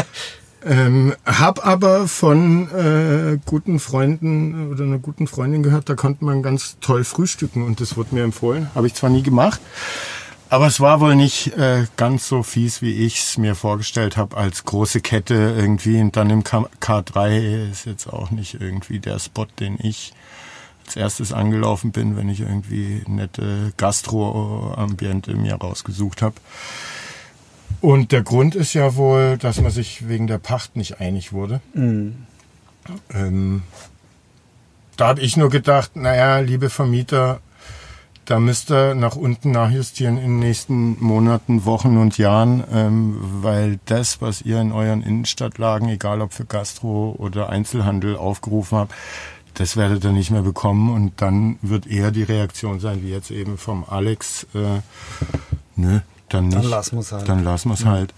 [0.65, 6.43] ähm, hab aber von äh, guten Freunden oder einer guten Freundin gehört, da konnte man
[6.43, 8.69] ganz toll frühstücken und das wurde mir empfohlen.
[8.75, 9.61] Habe ich zwar nie gemacht,
[10.49, 14.37] aber es war wohl nicht äh, ganz so fies, wie ich es mir vorgestellt habe,
[14.37, 15.99] als große Kette irgendwie.
[15.99, 20.13] Und dann im K K3 ist jetzt auch nicht irgendwie der Spot, den ich
[20.85, 26.35] als erstes angelaufen bin, wenn ich irgendwie nette Gastro-Ambiente mir rausgesucht habe.
[27.81, 31.61] Und der Grund ist ja wohl, dass man sich wegen der Pacht nicht einig wurde.
[33.13, 33.63] Ähm,
[34.97, 37.41] da habe ich nur gedacht, naja, liebe Vermieter,
[38.25, 43.79] da müsst ihr nach unten nachjustieren in den nächsten Monaten, Wochen und Jahren, ähm, weil
[43.85, 48.93] das, was ihr in euren Innenstadtlagen, egal ob für Gastro oder Einzelhandel aufgerufen habt,
[49.55, 53.31] das werdet ihr nicht mehr bekommen und dann wird eher die Reaktion sein, wie jetzt
[53.31, 54.81] eben vom Alex, äh,
[55.75, 56.57] nö, dann nicht.
[56.57, 57.27] Dann lassen wir's halt.
[57.27, 58.13] Dann lassen wir's halt.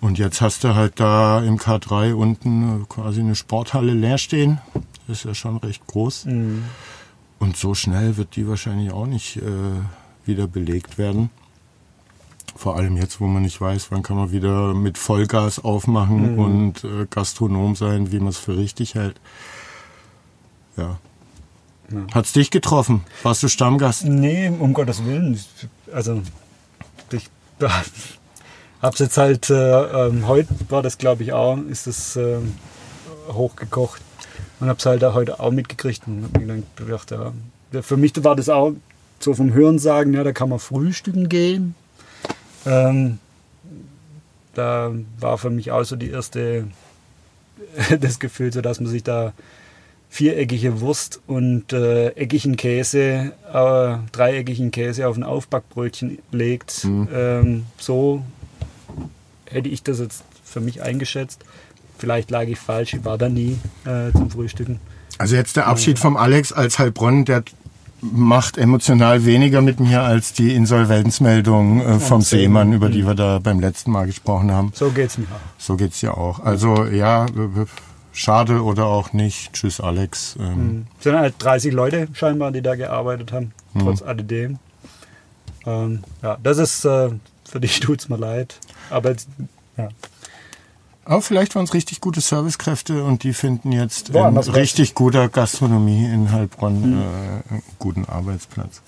[0.00, 4.60] Und jetzt hast du halt da im K3 unten äh, quasi eine Sporthalle leer stehen.
[5.06, 6.26] Das ist ja schon recht groß.
[6.26, 6.64] Mhm.
[7.38, 9.40] Und so schnell wird die wahrscheinlich auch nicht äh,
[10.24, 11.30] wieder belegt werden.
[12.56, 16.84] Vor allem jetzt, wo man nicht weiß, wann kann man wieder mit Vollgas aufmachen und
[16.84, 19.20] äh, Gastronom sein, wie man es für richtig hält.
[20.76, 20.98] Ja.
[21.90, 22.06] Ja.
[22.14, 23.04] Hat's dich getroffen?
[23.22, 24.04] Warst du Stammgast?
[24.04, 25.38] Nee, um Gottes Willen.
[25.92, 26.22] Also,
[27.12, 27.30] ich
[28.82, 32.54] hab's jetzt halt, äh, ähm, heute war das glaube ich auch, ist das ähm,
[33.28, 34.02] hochgekocht.
[34.60, 37.32] Und hab's halt auch heute auch mitgekriegt und hab mir dann gedacht, ja,
[37.72, 38.72] ja, für mich war das auch
[39.20, 41.74] so vom Hörensagen, ja, da kann man frühstücken gehen.
[42.66, 43.18] Ähm,
[44.54, 46.68] da war für mich auch so die erste,
[48.00, 49.32] das Gefühl, so dass man sich da
[50.14, 56.84] viereckige Wurst und äh, eckigen Käse, äh, dreieckigen Käse auf ein Aufbackbrötchen legt.
[56.84, 57.08] Mhm.
[57.12, 58.22] Ähm, so
[59.50, 61.44] hätte ich das jetzt für mich eingeschätzt.
[61.98, 64.78] Vielleicht lag ich falsch, ich war da nie äh, zum Frühstücken.
[65.18, 67.42] Also jetzt der Abschied vom Alex als Heilbronn, der
[68.00, 73.40] macht emotional weniger mit mir als die Insolvenzmeldung äh, vom Seemann, über die wir da
[73.40, 74.70] beim letzten Mal gesprochen haben.
[74.74, 75.58] So geht's mir auch.
[75.58, 76.38] So geht's ja auch.
[76.38, 77.26] Also ja,
[78.14, 79.52] schade oder auch nicht.
[79.52, 80.36] Tschüss Alex.
[80.40, 83.80] Ähm, Es sind halt 30 Leute scheinbar, die da gearbeitet haben, Mhm.
[83.80, 84.58] trotz alledem.
[85.66, 87.10] Ähm, ja, das ist, äh,
[87.44, 88.58] für dich tut es mir leid.
[88.90, 89.14] Aber
[89.76, 89.88] ja.
[91.06, 95.28] Aber vielleicht waren es richtig gute Servicekräfte und die finden jetzt Boah, in richtig guter
[95.28, 96.98] Gastronomie in Heilbronn Mhm.
[97.02, 97.04] äh,
[97.50, 98.80] einen guten Arbeitsplatz.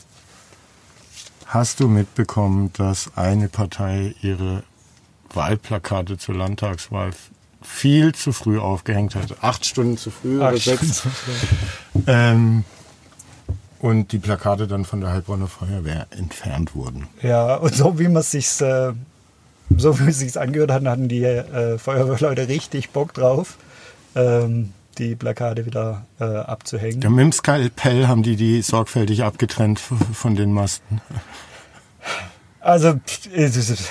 [1.47, 4.63] Hast du mitbekommen, dass eine Partei ihre
[5.33, 7.11] Wahlplakate zur Landtagswahl
[7.67, 9.43] viel zu früh aufgehängt hat?
[9.43, 11.03] Acht Stunden zu früh oder sechs?
[12.07, 12.65] Ähm,
[13.81, 17.09] und die Plakate dann von der Heilbronner Feuerwehr entfernt wurden.
[17.23, 18.93] Ja, und so wie man es sich, äh,
[19.77, 23.57] so wie es sich angehört hat, hatten die äh, Feuerwehrleute richtig Bock drauf,
[24.15, 27.03] ähm, die Plakate wieder äh, abzuhängen.
[27.03, 29.81] Ja, mit dem Skalpell haben die die sorgfältig abgetrennt
[30.13, 31.01] von den Masten.
[32.61, 33.91] Also, pff, es ist-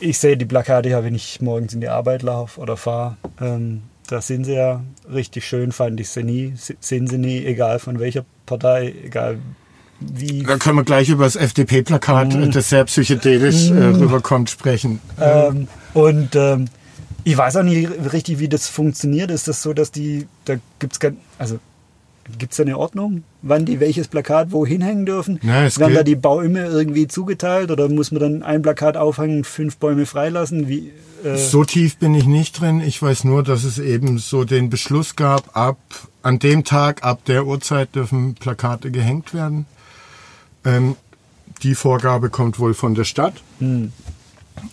[0.00, 3.16] ich sehe die Plakate ja, wenn ich morgens in die Arbeit laufe oder fahre.
[3.40, 4.82] Ähm, da sind sie ja
[5.12, 6.54] richtig schön, fand ich sie nie.
[6.80, 9.38] Sind sie nie, egal von welcher Partei, egal
[10.00, 10.42] wie.
[10.42, 12.50] Da können wir gleich über das FDP-Plakat, Mhm.
[12.50, 15.00] das sehr psychedelisch äh, rüberkommt, sprechen.
[15.20, 16.66] Ähm, und ähm,
[17.22, 19.30] ich weiß auch nicht richtig, wie das funktioniert.
[19.30, 21.58] Ist das so, dass die, da gibt es also
[22.38, 25.40] gibt es eine Ordnung, wann die welches Plakat wohin hängen dürfen?
[25.42, 28.96] Ja, es Werden da gilt- die Bäume irgendwie zugeteilt oder muss man dann ein Plakat
[28.96, 30.68] aufhängen, fünf Bäume freilassen?
[30.68, 30.92] Wie,
[31.24, 32.80] äh, So tief bin ich nicht drin.
[32.80, 35.78] Ich weiß nur, dass es eben so den Beschluss gab, ab
[36.22, 39.66] an dem Tag, ab der Uhrzeit dürfen Plakate gehängt werden.
[40.64, 40.96] Ähm,
[41.62, 43.34] die Vorgabe kommt wohl von der Stadt.
[43.58, 43.92] hm,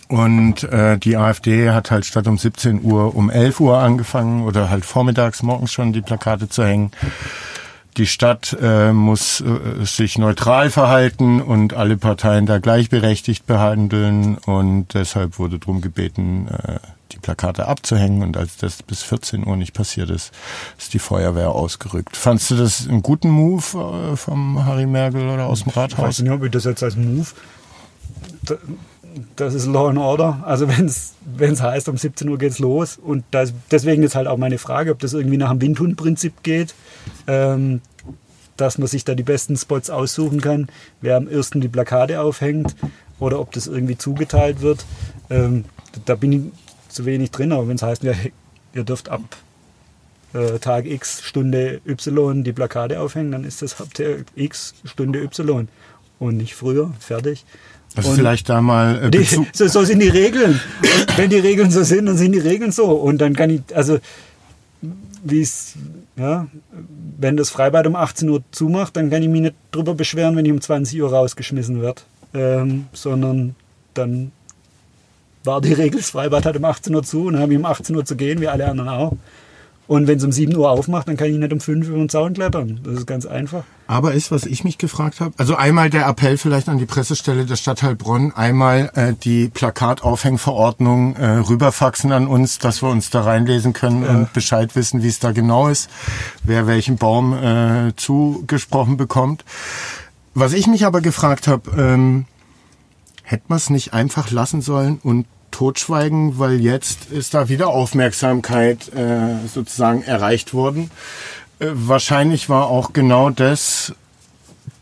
[0.08, 4.70] Und äh, die AfD hat halt statt um 17 Uhr um 11 Uhr angefangen oder
[4.70, 6.90] halt vormittags morgens schon die Plakate zu hängen.
[7.96, 14.94] Die Stadt äh, muss äh, sich neutral verhalten und alle Parteien da gleichberechtigt behandeln und
[14.94, 16.78] deshalb wurde drum gebeten, äh,
[17.10, 20.32] die Plakate abzuhängen und als das bis 14 Uhr nicht passiert ist,
[20.78, 22.16] ist die Feuerwehr ausgerückt.
[22.16, 25.92] Fandst du das einen guten Move äh, vom Harry Merkel oder aus dem ich weiß
[25.92, 26.20] Rathaus?
[26.20, 27.26] nicht, ob ich das jetzt als Move.
[29.36, 30.42] Da- Das ist Law and Order.
[30.44, 32.96] Also wenn es heißt, um 17 Uhr geht's los.
[32.98, 36.74] Und das, deswegen ist halt auch meine Frage, ob das irgendwie nach dem Windhund-Prinzip geht,
[37.26, 37.80] ähm,
[38.56, 40.68] dass man sich da die besten Spots aussuchen kann,
[41.00, 42.74] wer am ersten die Plakate aufhängt
[43.20, 44.84] oder ob das irgendwie zugeteilt wird.
[45.30, 45.64] Ähm,
[46.04, 46.42] da bin ich
[46.92, 48.12] zu wenig drin, aber wenn es heißt, ja,
[48.74, 49.20] ihr dürft ab
[50.34, 55.20] äh, Tag X, Stunde Y die Plakate aufhängen, dann ist das ab Tag X, Stunde
[55.22, 55.68] Y
[56.18, 56.92] und nicht früher.
[56.98, 57.44] Fertig.
[57.96, 60.60] Also Und vielleicht da mal äh, die, Bezug, so, so sind die Regeln.
[60.82, 62.86] Und wenn die Regeln so sind, dann sind die Regeln so.
[62.86, 63.98] Und dann kann ich, also,
[65.24, 65.74] wie es,
[66.16, 66.46] ja,
[67.18, 70.44] wenn das Freibad um 18 Uhr zumacht, dann kann ich mich nicht drüber beschweren, wenn
[70.44, 72.02] ich um 20 Uhr rausgeschmissen werde.
[72.34, 73.54] Ähm, sondern
[73.94, 74.32] dann
[75.44, 77.64] war die Regel, das Freibad hat um 18 Uhr zu und dann habe ich um
[77.64, 79.12] 18 Uhr zu gehen, wie alle anderen auch.
[79.88, 82.04] Und wenn es um 7 Uhr aufmacht, dann kann ich nicht um 5 Uhr über
[82.04, 82.78] den Zaun klettern.
[82.84, 83.64] Das ist ganz einfach.
[83.86, 87.46] Aber ist, was ich mich gefragt habe, also einmal der Appell vielleicht an die Pressestelle
[87.46, 93.22] der Stadt Heilbronn, einmal äh, die Plakataufhängverordnung äh, rüberfaxen an uns, dass wir uns da
[93.22, 95.88] reinlesen können und Bescheid wissen, wie es da genau ist,
[96.44, 99.42] wer welchen Baum äh, zugesprochen bekommt.
[100.34, 102.26] Was ich mich aber gefragt habe, ähm,
[103.22, 105.24] hätte man es nicht einfach lassen sollen und
[105.58, 110.88] totschweigen, weil jetzt ist da wieder Aufmerksamkeit äh, sozusagen erreicht worden.
[111.58, 113.92] Äh, wahrscheinlich war auch genau das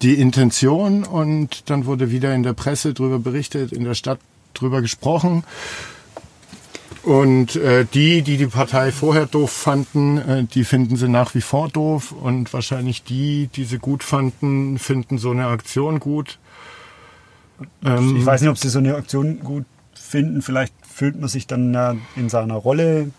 [0.02, 4.18] die Intention und dann wurde wieder in der Presse drüber berichtet, in der Stadt
[4.52, 5.44] drüber gesprochen.
[7.02, 11.40] Und äh, die, die die Partei vorher doof fanden, äh, die finden sie nach wie
[11.40, 12.12] vor doof.
[12.12, 16.38] Und wahrscheinlich die, die sie gut fanden, finden so eine Aktion gut.
[17.82, 19.64] Ähm, Ich weiß nicht, ob Sie so eine Aktion gut
[20.06, 20.42] finden.
[20.42, 23.10] Vielleicht fühlt man sich dann äh, in seiner Rolle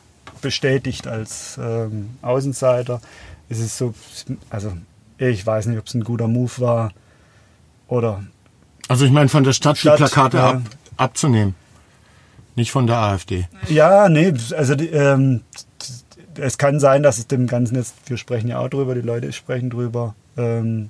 [0.42, 3.02] bestätigt als ähm, Außenseiter.
[3.50, 3.94] Es ist so,
[4.50, 4.74] also
[5.18, 6.92] ich weiß nicht, ob es ein guter Move war
[7.88, 8.24] oder
[8.88, 10.62] Also ich meine, von der Stadt, Stadt, die Plakate ab,
[10.98, 11.56] abzunehmen.
[12.56, 13.48] Nicht von der AfD.
[13.68, 15.42] Ja, nee, also ähm,
[16.36, 19.32] es kann sein, dass es dem Ganzen jetzt, wir sprechen ja auch drüber, die Leute
[19.32, 20.90] sprechen drüber, ähm,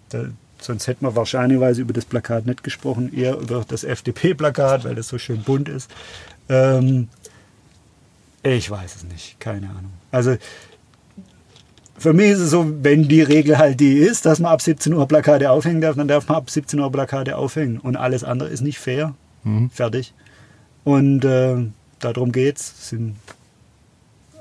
[0.60, 5.08] sonst hätten wir wahrscheinlichweise über das Plakat nicht gesprochen, eher über das FDP-Plakat, weil das
[5.08, 5.89] so schön bunt ist.
[6.50, 7.10] Ähm,
[8.43, 9.91] ich weiß es nicht, keine Ahnung.
[10.12, 10.38] Also
[11.98, 14.93] für mich ist es so, wenn die Regel halt die ist, dass man ab 17
[14.93, 17.80] Uhr Plakate aufhängen darf, dann darf man ab 17 Uhr Plakate aufhängen.
[17.80, 19.15] Und alles andere ist nicht fair.
[19.43, 19.70] Mhm.
[19.72, 20.13] Fertig.
[20.84, 21.58] Und äh,
[22.00, 22.89] darum geht's.
[22.89, 23.15] Sind,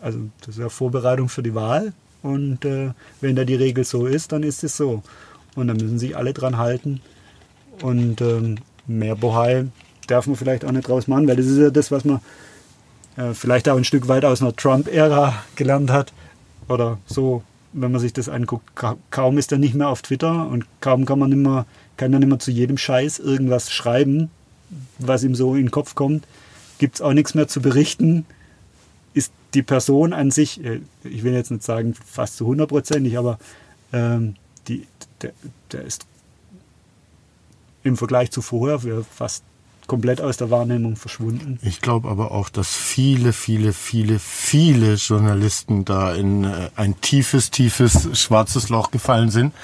[0.03, 1.95] also das ist ja Vorbereitung für die Wahl.
[2.23, 5.03] Und äh, wenn da die Regel so ist, dann ist es so.
[5.57, 7.01] Und dann müssen sich alle dran halten.
[7.83, 9.67] Und ähm, mehr Bohai
[10.07, 12.21] darf man vielleicht auch nicht draus machen, weil das ist ja das, was man
[13.17, 16.13] äh, vielleicht auch ein Stück weit aus einer Trump-Ära gelernt hat.
[16.69, 17.43] Oder so
[17.77, 18.65] wenn man sich das anguckt,
[19.11, 21.67] kaum ist er nicht mehr auf Twitter und kaum kann man immer,
[21.99, 24.31] kann er nicht mehr zu jedem Scheiß irgendwas schreiben,
[24.99, 26.27] was ihm so in den Kopf kommt.
[26.79, 28.25] Gibt es auch nichts mehr zu berichten.
[29.13, 33.39] Ist die Person an sich, äh, ich will jetzt nicht sagen fast zu hundertprozentig, aber
[33.93, 34.37] ähm,
[34.69, 34.87] die,
[35.23, 35.33] der,
[35.73, 36.07] der ist
[37.83, 38.81] im Vergleich zu vorher
[39.15, 39.45] fast
[39.87, 41.59] komplett aus der Wahrnehmung verschwunden.
[41.63, 47.51] Ich glaube aber auch, dass viele, viele, viele, viele Journalisten da in äh, ein tiefes,
[47.51, 49.55] tiefes schwarzes Loch gefallen sind.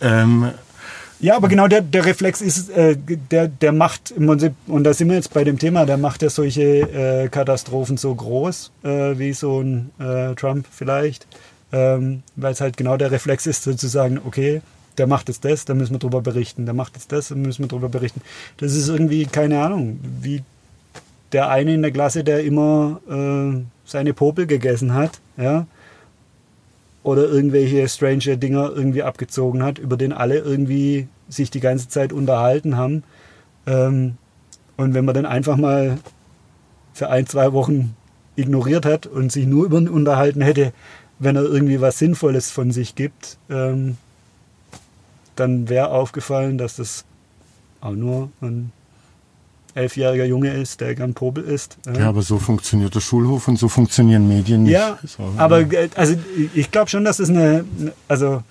[0.00, 0.50] Ähm,
[1.20, 4.92] ja, aber genau der, der Reflex ist, äh, der, der macht im Prinzip, und da
[4.92, 9.18] sind wir jetzt bei dem Thema, der macht ja solche äh, Katastrophen so groß, äh,
[9.18, 11.26] wie so ein äh, Trump vielleicht,
[11.74, 14.62] ähm, weil es halt genau der Reflex ist, sozusagen, okay,
[14.96, 17.64] der macht jetzt das, da müssen wir drüber berichten, der macht jetzt das, da müssen
[17.64, 18.20] wir drüber berichten.
[18.58, 20.44] Das ist irgendwie, keine Ahnung, wie
[21.32, 25.66] der eine in der Klasse, der immer äh, seine Popel gegessen hat, ja,
[27.02, 32.12] oder irgendwelche strange Dinger irgendwie abgezogen hat, über den alle irgendwie sich die ganze Zeit
[32.12, 33.02] unterhalten haben.
[33.66, 34.16] Ähm,
[34.76, 35.98] und wenn man dann einfach mal
[36.92, 37.96] für ein, zwei Wochen
[38.36, 40.72] ignoriert hat und sich nur über ihn unterhalten hätte,
[41.18, 43.96] wenn er irgendwie was Sinnvolles von sich gibt, ähm,
[45.36, 47.04] dann wäre aufgefallen, dass das
[47.80, 48.72] auch nur ein
[49.74, 51.78] elfjähriger Junge ist, der gern Popel ist.
[51.96, 54.72] Ja, aber so funktioniert der Schulhof und so funktionieren Medien nicht.
[54.72, 54.98] Ja,
[55.36, 56.14] aber äh, also
[56.54, 57.64] ich glaube schon, dass es eine,
[58.06, 58.42] also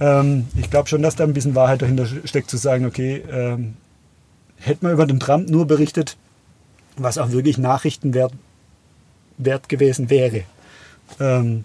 [0.00, 3.74] ähm, ich glaube schon, dass da ein bisschen Wahrheit dahinter steckt, zu sagen, okay, ähm,
[4.56, 6.16] hätte man über den Trump nur berichtet,
[6.96, 8.32] was auch wirklich Nachrichtenwert
[9.36, 10.42] wert gewesen wäre,
[11.20, 11.64] ähm,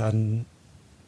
[0.00, 0.46] dann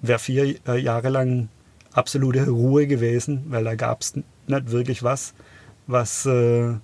[0.01, 1.49] wäre vier äh, Jahre lang
[1.93, 5.33] absolute Ruhe gewesen, weil da gab es nicht wirklich was,
[5.87, 6.75] was äh,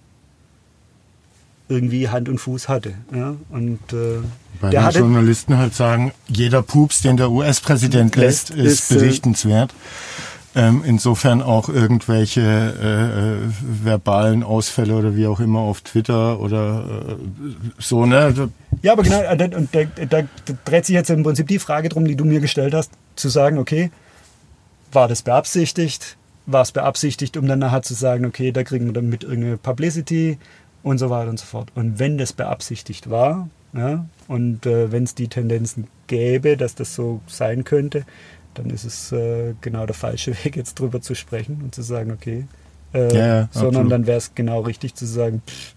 [1.68, 2.94] irgendwie Hand und Fuß hatte.
[3.14, 3.36] Ja?
[3.50, 4.20] Und, äh,
[4.60, 8.94] Weil die hatte, Journalisten halt sagen, jeder Pups, den der US-Präsident lässt, ist, ist äh,
[8.96, 9.72] berichtenswert.
[10.56, 16.84] Ähm, insofern auch irgendwelche äh, äh, verbalen Ausfälle oder wie auch immer auf Twitter oder
[17.08, 18.50] äh, so, ne?
[18.80, 21.88] Ja, aber genau, äh, und da, da, da dreht sich jetzt im Prinzip die Frage
[21.88, 23.90] drum, die du mir gestellt hast, zu sagen, okay,
[24.92, 26.16] war das beabsichtigt?
[26.46, 29.56] War es beabsichtigt, um dann nachher zu sagen, okay, da kriegen wir dann mit irgendeine
[29.56, 30.38] Publicity
[30.84, 31.72] und so weiter und so fort.
[31.74, 36.94] Und wenn das beabsichtigt war, ja, und äh, wenn es die Tendenzen gäbe, dass das
[36.94, 38.04] so sein könnte,
[38.54, 42.10] dann ist es äh, genau der falsche Weg, jetzt drüber zu sprechen und zu sagen,
[42.12, 42.44] okay,
[42.92, 45.74] äh, ja, ja, sondern dann wäre es genau richtig zu sagen, pff,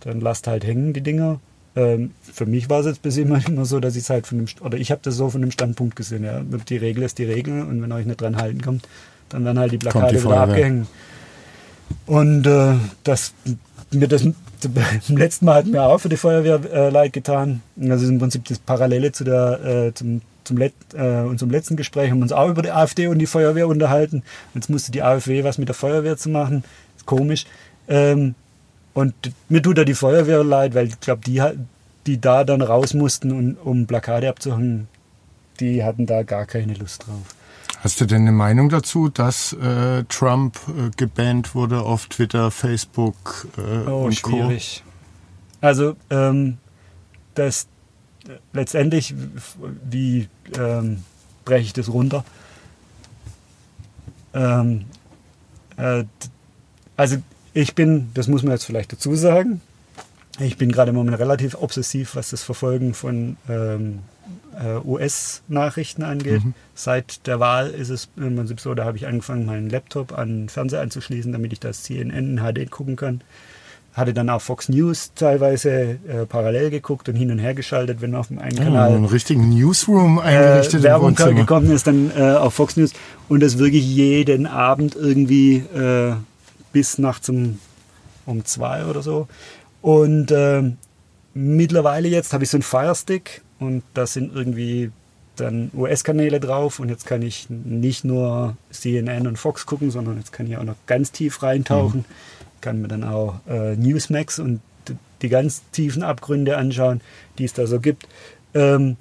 [0.00, 1.40] dann lasst halt hängen die Dinger.
[1.76, 4.38] Ähm, für mich war es jetzt bis immer, immer so, dass ich es halt von
[4.38, 6.40] dem, oder ich habe das so von dem Standpunkt gesehen, ja.
[6.40, 8.88] Die Regel ist die Regel und wenn euch nicht dran halten kommt,
[9.28, 10.86] dann werden halt die Plakate die wieder abgehängt.
[12.06, 13.34] Und äh, das
[13.94, 14.22] mir das
[15.08, 17.62] im letzten Mal hat mir auch für die Feuerwehr äh, leid getan.
[17.76, 21.76] Das ist im Prinzip das Parallele zu der, äh, zum, zum Let, äh, unserem letzten
[21.76, 22.10] Gespräch.
[22.10, 24.22] Haben uns auch über die AfD und die Feuerwehr unterhalten.
[24.54, 26.64] Jetzt musste die AfD was mit der Feuerwehr zu machen.
[26.96, 27.46] Ist komisch.
[27.88, 28.34] Ähm,
[28.92, 29.14] und
[29.48, 31.42] mir tut da die Feuerwehr leid, weil ich glaube, die,
[32.06, 34.88] die da dann raus mussten, und, um Plakate abzuhängen,
[35.60, 37.34] die hatten da gar keine Lust drauf.
[37.80, 43.46] Hast du denn eine Meinung dazu, dass äh, Trump äh, gebannt wurde auf Twitter, Facebook
[43.58, 44.82] äh, oh, und schwierig.
[44.84, 45.66] Co?
[45.66, 46.58] Also ähm,
[47.34, 47.66] das
[48.52, 49.14] letztendlich,
[49.88, 51.02] wie ähm,
[51.44, 52.24] breche ich das runter?
[54.32, 54.84] Ähm,
[55.76, 56.04] äh,
[56.96, 57.16] also
[57.52, 59.60] ich bin, das muss man jetzt vielleicht dazu sagen,
[60.40, 64.00] ich bin gerade im Moment relativ obsessiv, was das Verfolgen von ähm,
[64.58, 66.44] äh, US-Nachrichten angeht.
[66.44, 66.54] Mhm.
[66.74, 70.28] Seit der Wahl ist es im Prinzip so, da habe ich angefangen, meinen Laptop an
[70.28, 73.20] den Fernseher anzuschließen, damit ich das CNN in HD gucken kann.
[73.94, 75.70] Hatte dann auch Fox News teilweise
[76.08, 79.04] äh, parallel geguckt und hin und her geschaltet, wenn auf dem einen ja, Kanal einen
[79.04, 82.92] richtigen Newsroom eingerichtet äh, Werbung gekommen ist, dann äh, auf Fox News
[83.28, 86.14] und das wirklich jeden Abend irgendwie äh,
[86.72, 87.60] bis nachts um,
[88.26, 89.28] um zwei oder so.
[89.80, 90.62] Und äh,
[91.34, 94.90] mittlerweile jetzt habe ich so einen Firestick und da sind irgendwie
[95.36, 100.32] dann US-Kanäle drauf und jetzt kann ich nicht nur CNN und Fox gucken, sondern jetzt
[100.32, 102.04] kann ich auch noch ganz tief reintauchen, mhm.
[102.64, 104.60] Kann mir dann auch äh, Newsmax und
[105.20, 107.02] die ganz tiefen Abgründe anschauen,
[107.38, 108.08] die es da so gibt.
[108.54, 108.96] Ähm,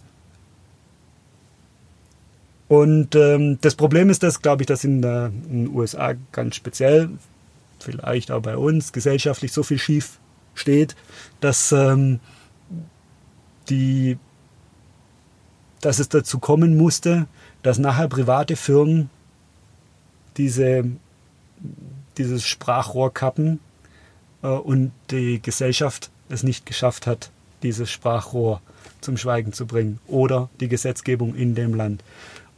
[2.67, 6.55] und ähm, das Problem ist das, glaube ich, dass in, der, in den USA ganz
[6.55, 7.09] speziell,
[7.79, 10.19] vielleicht auch bei uns, gesellschaftlich so viel schief
[10.55, 10.95] steht,
[11.39, 12.19] dass ähm,
[13.69, 14.17] die
[15.79, 17.27] dass es dazu kommen musste,
[17.61, 19.09] dass nachher private Firmen
[20.37, 20.85] diese,
[22.17, 23.59] dieses Sprachrohr kappen
[24.41, 27.31] äh, und die Gesellschaft es nicht geschafft hat,
[27.63, 28.61] dieses Sprachrohr
[29.01, 32.03] zum Schweigen zu bringen oder die Gesetzgebung in dem Land.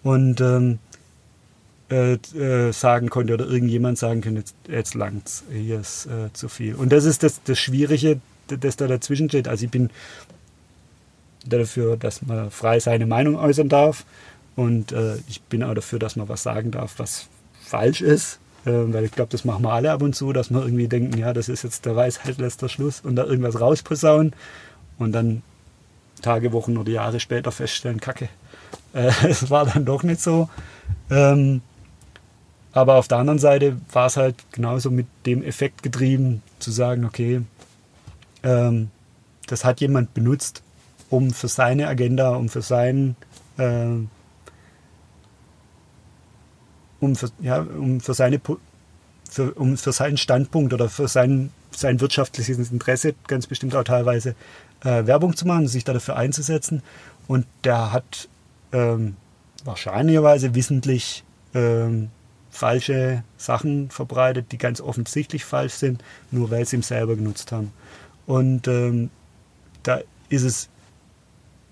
[0.04, 0.80] Und ähm,
[1.90, 6.50] äh, äh, sagen konnte oder irgendjemand sagen könnte, jetzt, jetzt langt's, hier ist äh, zu
[6.50, 6.76] viel.
[6.76, 9.48] Und das ist das, das Schwierige, das da dazwischen steht.
[9.48, 9.90] Also ich bin
[11.46, 14.06] dafür, dass man frei seine Meinung äußern darf
[14.56, 17.28] und äh, ich bin auch dafür, dass man was sagen darf, was
[17.62, 18.40] falsch ist.
[18.66, 21.18] Äh, weil ich glaube, das machen wir alle ab und zu, dass wir irgendwie denken,
[21.18, 24.34] ja, das ist jetzt der Weisheit letzter Schluss und da irgendwas rausposaunen
[24.98, 25.44] und dann
[26.22, 28.30] Tage, Wochen oder Jahre später feststellen, kacke,
[28.94, 30.50] äh, es war dann doch nicht so.
[31.10, 31.62] Ähm,
[32.72, 37.06] aber auf der anderen Seite war es halt genauso mit dem Effekt getrieben, zu sagen,
[37.06, 37.42] okay,
[38.44, 38.90] ähm,
[39.48, 40.62] das hat jemand benutzt,
[41.10, 43.16] um für seine Agenda, um für sein,
[43.58, 43.88] äh,
[47.00, 48.40] um für, ja, um für seine
[49.30, 54.36] für, um für seinen Standpunkt oder für sein, sein wirtschaftliches Interesse ganz bestimmt auch teilweise
[54.84, 56.82] äh, Werbung zu machen, sich dafür einzusetzen.
[57.28, 58.30] Und der hat
[58.72, 59.16] ähm,
[59.64, 61.24] wahrscheinlicherweise wissentlich
[61.54, 62.10] ähm,
[62.50, 67.74] falsche Sachen verbreitet, die ganz offensichtlich falsch sind, nur weil sie ihm selber genutzt haben.
[68.26, 69.10] Und ähm,
[69.84, 70.70] da ist es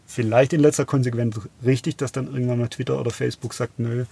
[0.06, 4.06] vielleicht in letzter Konsequenz richtig, dass dann irgendwann mal Twitter oder Facebook sagt, nö,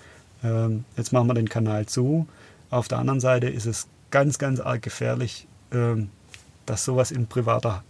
[0.44, 2.28] ähm, jetzt machen wir den Kanal zu.
[2.70, 6.10] Auf der anderen Seite ist es ganz, ganz arg gefährlich, ähm,
[6.66, 7.84] dass sowas in privater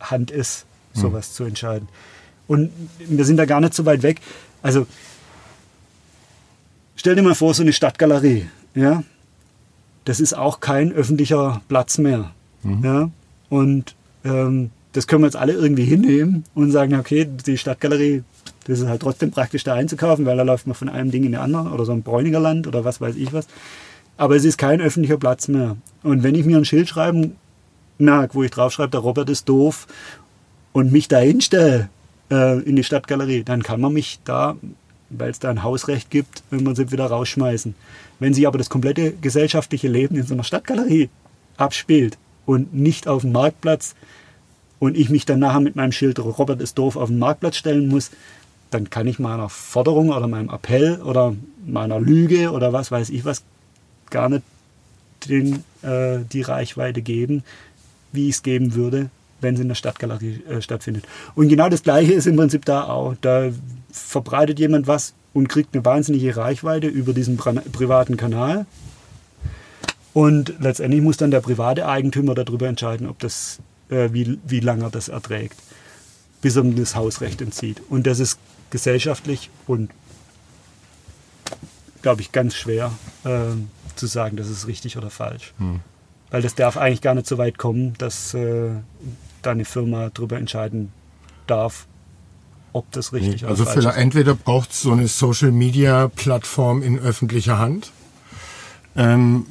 [0.00, 1.02] Hand ist, hm.
[1.02, 1.34] sowas mhm.
[1.34, 1.88] zu entscheiden.
[2.46, 4.20] Und wir sind da gar nicht so weit weg.
[4.62, 4.86] Also
[7.06, 9.04] Stell dir mal vor, so eine Stadtgalerie, ja,
[10.06, 12.32] das ist auch kein öffentlicher Platz mehr.
[12.62, 12.84] Mhm.
[12.84, 13.10] Ja?
[13.50, 18.24] Und ähm, das können wir jetzt alle irgendwie hinnehmen und sagen, okay, die Stadtgalerie,
[18.66, 21.32] das ist halt trotzdem praktisch da einzukaufen, weil da läuft man von einem Ding in
[21.32, 23.46] den anderen oder so ein Bräuniger Land oder was weiß ich was.
[24.16, 25.76] Aber es ist kein öffentlicher Platz mehr.
[26.02, 27.36] Und wenn ich mir ein Schild schreiben
[27.98, 29.86] mag, wo ich draufschreibe, der Robert ist doof
[30.72, 31.88] und mich da hinstelle
[32.30, 34.56] äh, in die Stadtgalerie, dann kann man mich da
[35.10, 37.74] weil es da ein Hausrecht gibt, wenn man sie wieder rausschmeißen.
[38.18, 41.10] Wenn sich aber das komplette gesellschaftliche Leben in so einer Stadtgalerie
[41.56, 43.94] abspielt und nicht auf dem Marktplatz
[44.78, 47.88] und ich mich dann nachher mit meinem Schild Robert ist doof auf den Marktplatz stellen
[47.88, 48.10] muss,
[48.70, 53.24] dann kann ich meiner Forderung oder meinem Appell oder meiner Lüge oder was weiß ich
[53.24, 53.42] was
[54.10, 54.42] gar nicht
[55.28, 57.42] den, äh, die Reichweite geben,
[58.12, 59.10] wie ich es geben würde,
[59.40, 61.04] wenn sie in der Stadtgalerie äh, stattfindet.
[61.34, 63.14] Und genau das Gleiche ist im Prinzip da auch.
[63.20, 63.50] Da
[63.90, 68.66] verbreitet jemand was und kriegt eine wahnsinnige Reichweite über diesen privaten Kanal.
[70.12, 73.58] Und letztendlich muss dann der private Eigentümer darüber entscheiden, ob das,
[73.90, 75.56] äh, wie, wie lange er das erträgt,
[76.40, 77.82] bis er das Hausrecht entzieht.
[77.90, 78.38] Und das ist
[78.70, 79.90] gesellschaftlich und,
[82.02, 82.92] glaube ich, ganz schwer
[83.24, 83.40] äh,
[83.94, 85.54] zu sagen, das ist richtig oder falsch.
[85.58, 85.80] Hm.
[86.30, 88.70] Weil das darf eigentlich gar nicht so weit kommen, dass äh,
[89.42, 90.92] da eine Firma darüber entscheiden
[91.46, 91.86] darf,
[92.72, 93.96] ob das richtig nee, also oder falsch ist.
[93.96, 97.92] Entweder braucht es so eine Social-Media-Plattform in öffentlicher Hand,
[98.96, 99.46] ähm,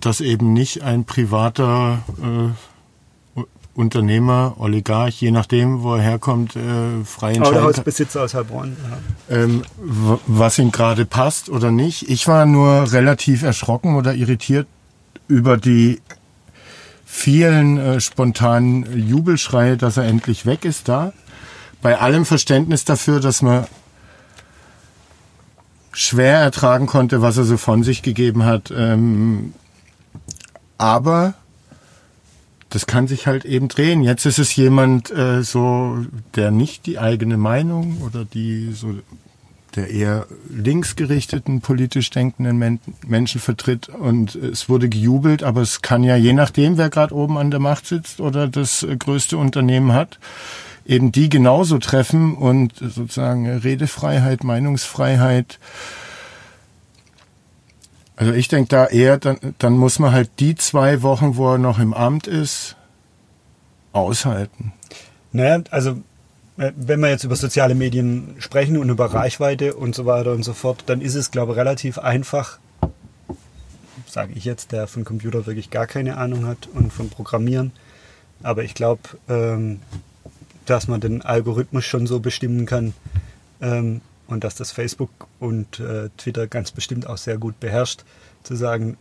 [0.00, 2.69] dass eben nicht ein privater äh,
[3.74, 8.76] Unternehmer, Oligarch, je nachdem, wo er herkommt, äh, frei entscheiden Hausbesitzer aus Heilbronn.
[9.28, 9.36] Ja.
[9.36, 12.08] Ähm, was ihm gerade passt oder nicht.
[12.08, 14.66] Ich war nur relativ erschrocken oder irritiert
[15.28, 16.00] über die
[17.04, 21.12] vielen äh, spontanen Jubelschreie, dass er endlich weg ist da
[21.82, 23.66] bei allem Verständnis dafür, dass man
[25.92, 28.72] schwer ertragen konnte, was er so von sich gegeben hat.
[28.74, 29.54] Ähm,
[30.78, 31.34] aber
[32.70, 34.02] das kann sich halt eben drehen.
[34.02, 35.98] Jetzt ist es jemand äh, so,
[36.36, 38.94] der nicht die eigene Meinung oder die so
[39.76, 46.02] der eher linksgerichteten, politisch denkenden Men Menschen vertritt und es wurde gejubelt, aber es kann
[46.02, 49.92] ja je nachdem, wer gerade oben an der Macht sitzt oder das äh, größte Unternehmen
[49.92, 50.18] hat,
[50.86, 55.58] eben die genauso treffen und sozusagen Redefreiheit, Meinungsfreiheit.
[58.20, 61.58] Also ich denke da eher, dann, dann muss man halt die zwei Wochen, wo er
[61.58, 62.76] noch im Amt ist,
[63.94, 64.74] aushalten.
[65.32, 65.92] Naja, also
[66.58, 70.42] äh, wenn wir jetzt über soziale Medien sprechen und über Reichweite und so weiter und
[70.42, 72.58] so fort, dann ist es, glaube ich, relativ einfach,
[74.06, 77.72] sage ich jetzt, der von Computer wirklich gar keine Ahnung hat und von Programmieren.
[78.42, 79.00] Aber ich glaube,
[79.30, 79.80] ähm,
[80.66, 82.92] dass man den Algorithmus schon so bestimmen kann
[83.62, 85.10] ähm, und dass das Facebook
[85.40, 88.04] und äh, Twitter ganz bestimmt auch sehr gut beherrscht,
[88.44, 88.96] zu sagen,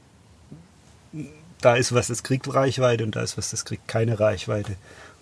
[1.61, 4.75] da ist was, das kriegt Reichweite und da ist was, das kriegt keine Reichweite.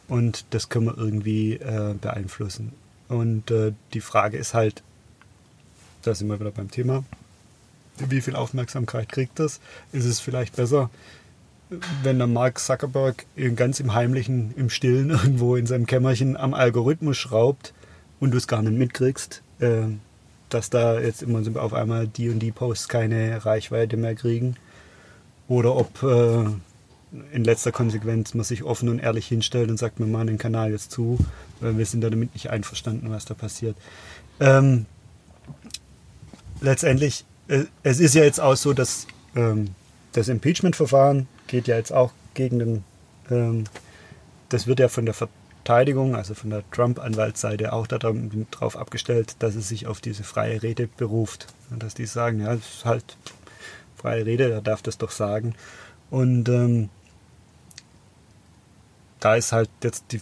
[0.08, 2.72] Und das können wir irgendwie äh, beeinflussen.
[3.10, 4.82] Und äh, die Frage ist halt,
[6.04, 7.04] da sind wir wieder beim Thema,
[7.98, 9.60] wie viel Aufmerksamkeit kriegt das?
[9.92, 10.90] Ist es vielleicht besser,
[12.04, 17.18] wenn der Mark Zuckerberg ganz im Heimlichen, im Stillen irgendwo in seinem Kämmerchen am Algorithmus
[17.18, 17.74] schraubt
[18.22, 22.40] und du es gar nicht mitkriegst, dass da jetzt immer so auf einmal die und
[22.40, 24.56] die Posts keine Reichweite mehr kriegen.
[25.48, 26.46] Oder ob äh,
[27.32, 30.72] in letzter Konsequenz man sich offen und ehrlich hinstellt und sagt, wir machen den Kanal
[30.72, 31.18] jetzt zu,
[31.60, 33.76] weil wir sind da damit nicht einverstanden, was da passiert.
[34.40, 34.86] Ähm,
[36.62, 39.70] letztendlich, äh, es ist ja jetzt auch so, dass ähm,
[40.12, 42.84] das Impeachment-Verfahren geht ja jetzt auch gegen den,
[43.30, 43.64] ähm,
[44.50, 45.14] das wird ja von der
[45.68, 50.88] Verteidigung, also von der Trump-Anwaltsseite auch darauf abgestellt, dass es sich auf diese freie Rede
[50.88, 51.48] beruft.
[51.70, 53.18] Und dass die sagen, ja, es ist halt
[53.98, 55.56] freie Rede, er darf das doch sagen.
[56.10, 56.88] Und ähm,
[59.20, 60.22] da ist halt jetzt die,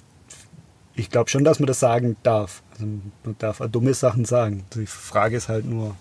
[0.95, 2.63] ich glaube schon, dass man das sagen darf.
[2.71, 2.87] Also
[3.23, 4.65] man darf dumme Sachen sagen.
[4.73, 5.95] Die Frage ist halt nur,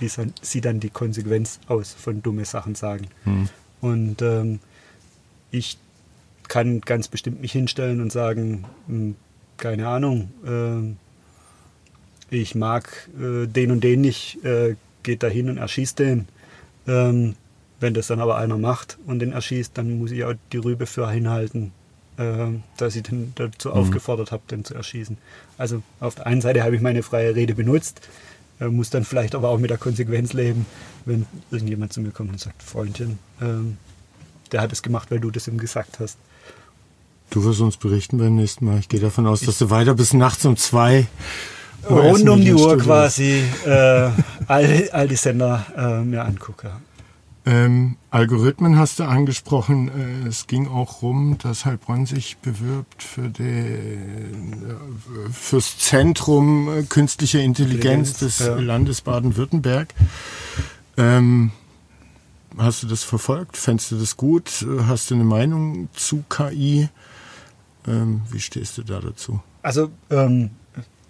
[0.00, 3.06] wie sieht dann die Konsequenz aus von dumme Sachen sagen.
[3.22, 3.48] Hm.
[3.80, 4.58] Und ähm,
[5.52, 5.78] ich
[6.52, 9.16] kann ganz bestimmt mich hinstellen und sagen, hm,
[9.56, 10.30] keine Ahnung,
[12.30, 16.28] äh, ich mag äh, den und den nicht, äh, geht da hin und erschießt den.
[16.86, 17.36] Ähm,
[17.80, 20.84] wenn das dann aber einer macht und den erschießt, dann muss ich auch die Rübe
[20.84, 21.72] für hinhalten,
[22.18, 23.74] äh, dass ich den dazu mhm.
[23.74, 25.16] aufgefordert habe, den zu erschießen.
[25.56, 28.06] Also auf der einen Seite habe ich meine freie Rede benutzt,
[28.60, 30.66] äh, muss dann vielleicht aber auch mit der Konsequenz leben,
[31.06, 33.78] wenn irgendjemand zu mir kommt und sagt, Freundchen, ähm,
[34.52, 36.18] der hat es gemacht, weil du das ihm gesagt hast.
[37.32, 38.78] Du wirst uns berichten beim nächsten Mal.
[38.78, 41.06] Ich gehe davon aus, dass du weiter bis nachts um zwei
[41.88, 44.10] rund um die Uhr quasi äh,
[44.46, 46.72] all, all die Sender äh, mir angucke.
[47.46, 49.88] Ähm, Algorithmen hast du angesprochen.
[49.88, 53.96] Äh, es ging auch rum, dass Heilbronn sich bewirbt für die, äh,
[55.32, 58.56] fürs Zentrum äh, künstlicher Intelligenz des ja.
[58.56, 59.94] Landes Baden-Württemberg.
[60.98, 61.50] Ähm,
[62.58, 63.56] hast du das verfolgt?
[63.56, 64.66] Fändest du das gut?
[64.86, 66.90] Hast du eine Meinung zu KI?
[67.86, 69.40] Ähm, wie stehst du da dazu?
[69.62, 70.50] Also ähm,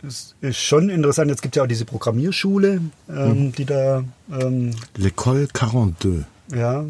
[0.07, 1.31] es ist schon interessant.
[1.31, 3.53] Jetzt gibt es ja auch diese Programmierschule, ähm, hm.
[3.53, 4.05] die da.
[4.31, 6.25] Ähm, L'école 42.
[6.55, 6.85] Ja,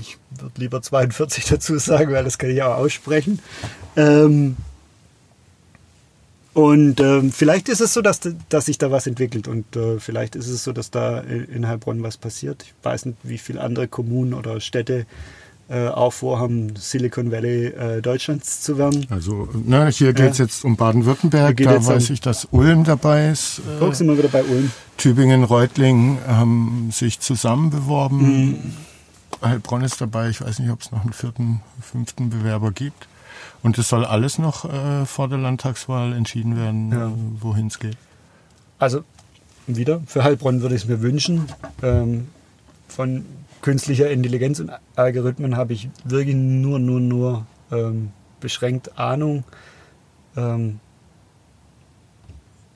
[0.00, 3.40] ich würde lieber 42 dazu sagen, weil das kann ich auch aussprechen.
[3.96, 4.56] Ähm,
[6.54, 10.34] und ähm, vielleicht ist es so, dass, dass sich da was entwickelt und äh, vielleicht
[10.36, 12.62] ist es so, dass da in Heilbronn was passiert.
[12.62, 15.04] Ich weiß nicht, wie viele andere Kommunen oder Städte
[15.68, 19.06] äh, auch vorhaben, Silicon Valley äh, Deutschlands zu werden.
[19.10, 23.58] Also ne, hier geht es jetzt um Baden-Württemberg, da weiß ich, dass Ulm dabei ist.
[23.58, 24.70] Äh, Guck, sind wir wieder bei Ulm.
[24.96, 28.48] Tübingen, Reutlingen haben sich zusammen beworben.
[28.48, 28.58] Mhm.
[29.42, 33.08] Heilbronn ist dabei, ich weiß nicht, ob es noch einen vierten, fünften Bewerber gibt.
[33.62, 37.12] Und es soll alles noch äh, vor der Landtagswahl entschieden werden, ja.
[37.40, 37.96] wohin es geht.
[38.78, 39.02] Also
[39.66, 41.46] wieder, für Heilbronn würde ich es mir wünschen.
[41.82, 42.28] Ähm,
[42.88, 43.24] von
[43.62, 49.44] künstlicher Intelligenz und Algorithmen habe ich wirklich nur, nur, nur ähm, beschränkt Ahnung.
[50.36, 50.80] Ähm,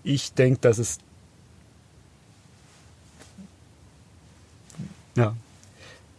[0.03, 0.99] ich denke, dass es
[5.17, 5.35] ja,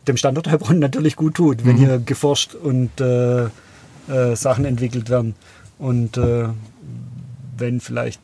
[0.07, 1.79] dem Standort Heilbronn natürlich gut tut, wenn mhm.
[1.79, 5.35] hier geforscht und äh, äh, Sachen entwickelt werden.
[5.79, 6.49] Und äh,
[7.57, 8.21] wenn vielleicht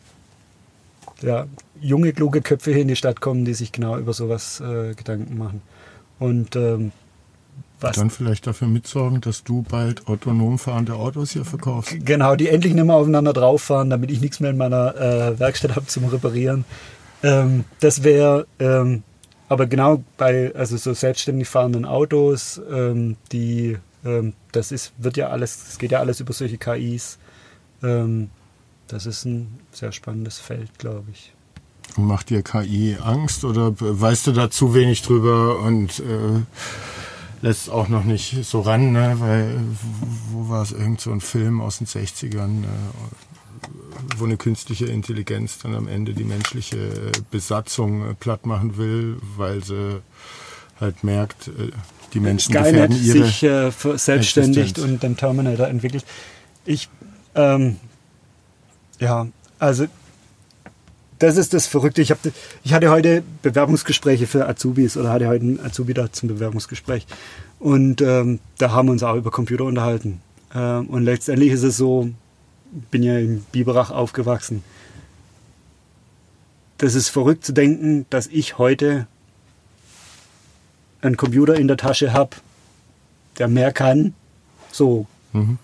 [1.21, 1.47] ja,
[1.81, 5.37] junge, kluge Köpfe hier in die Stadt kommen, die sich genau über sowas äh, Gedanken
[5.37, 5.61] machen.
[6.19, 6.91] Und ähm,
[7.79, 11.95] was dann vielleicht dafür mitsorgen, dass du bald autonom fahrende Autos hier verkaufst.
[12.03, 15.39] Genau, die endlich nicht mehr aufeinander drauf fahren, damit ich nichts mehr in meiner äh,
[15.39, 16.65] Werkstatt habe zum Reparieren.
[17.21, 19.03] Ähm, das wäre, ähm,
[19.47, 25.29] aber genau bei also so selbstständig fahrenden Autos, ähm, die, ähm, das ist, wird ja
[25.29, 27.19] alles, es geht ja alles über solche KIs.
[27.83, 28.31] Ähm,
[28.87, 31.31] das ist ein sehr spannendes Feld, glaube ich.
[31.95, 36.41] Macht dir KI Angst oder weißt du da zu wenig drüber und äh,
[37.41, 39.15] lässt auch noch nicht so ran, ne?
[39.19, 39.59] weil
[40.31, 42.67] wo war es irgend so ein Film aus den 60ern, äh,
[44.17, 49.63] wo eine künstliche Intelligenz dann am Ende die menschliche Besatzung äh, platt machen will, weil
[49.63, 50.01] sie
[50.79, 51.71] halt merkt, äh,
[52.13, 56.05] die Menschen Skynet gefährden ihre sich äh, selbstständigt und den Terminator entwickelt.
[56.65, 56.89] Ich
[57.35, 57.77] ähm,
[58.99, 59.27] ja,
[59.59, 59.85] also
[61.19, 62.01] das ist das Verrückte.
[62.01, 62.19] Ich, hab,
[62.63, 67.07] ich hatte heute Bewerbungsgespräche für Azubis oder hatte heute einen Azubi da zum Bewerbungsgespräch.
[67.59, 70.21] Und ähm, da haben wir uns auch über Computer unterhalten.
[70.53, 72.09] Ähm, und letztendlich ist es so,
[72.75, 74.63] ich bin ja in Biberach aufgewachsen.
[76.77, 79.07] Das ist verrückt zu denken, dass ich heute
[81.01, 82.37] einen Computer in der Tasche habe,
[83.39, 84.13] der mehr kann.
[84.71, 85.07] So.
[85.33, 85.57] Mhm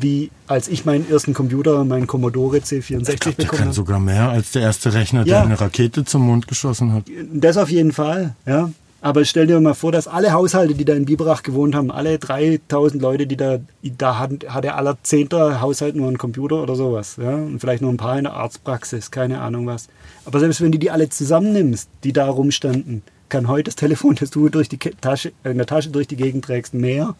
[0.00, 3.72] wie als ich meinen ersten Computer, meinen Commodore C64 ich glaub, bekommen habe.
[3.72, 5.24] sogar mehr als der erste Rechner, ja.
[5.24, 7.04] der eine Rakete zum Mond geschossen hat.
[7.32, 8.70] Das auf jeden Fall, ja.
[9.02, 12.18] Aber stell dir mal vor, dass alle Haushalte, die da in Biberach gewohnt haben, alle
[12.18, 17.16] 3000 Leute, die da, da hat, hatte aller zehnter Haushalt nur einen Computer oder sowas.
[17.16, 17.34] Ja?
[17.34, 19.88] Und vielleicht nur ein paar in der Arztpraxis, keine Ahnung was.
[20.26, 24.30] Aber selbst wenn du die alle zusammennimmst, die da rumstanden, kann heute das Telefon, das
[24.30, 27.14] du durch die Tasche, in der Tasche durch die Gegend trägst, mehr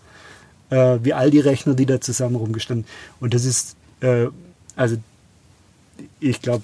[0.71, 2.87] äh, wie all die Rechner, die da zusammen rumgestanden.
[3.21, 4.27] Und das ist, äh,
[4.77, 4.97] also
[6.21, 6.63] ich glaube,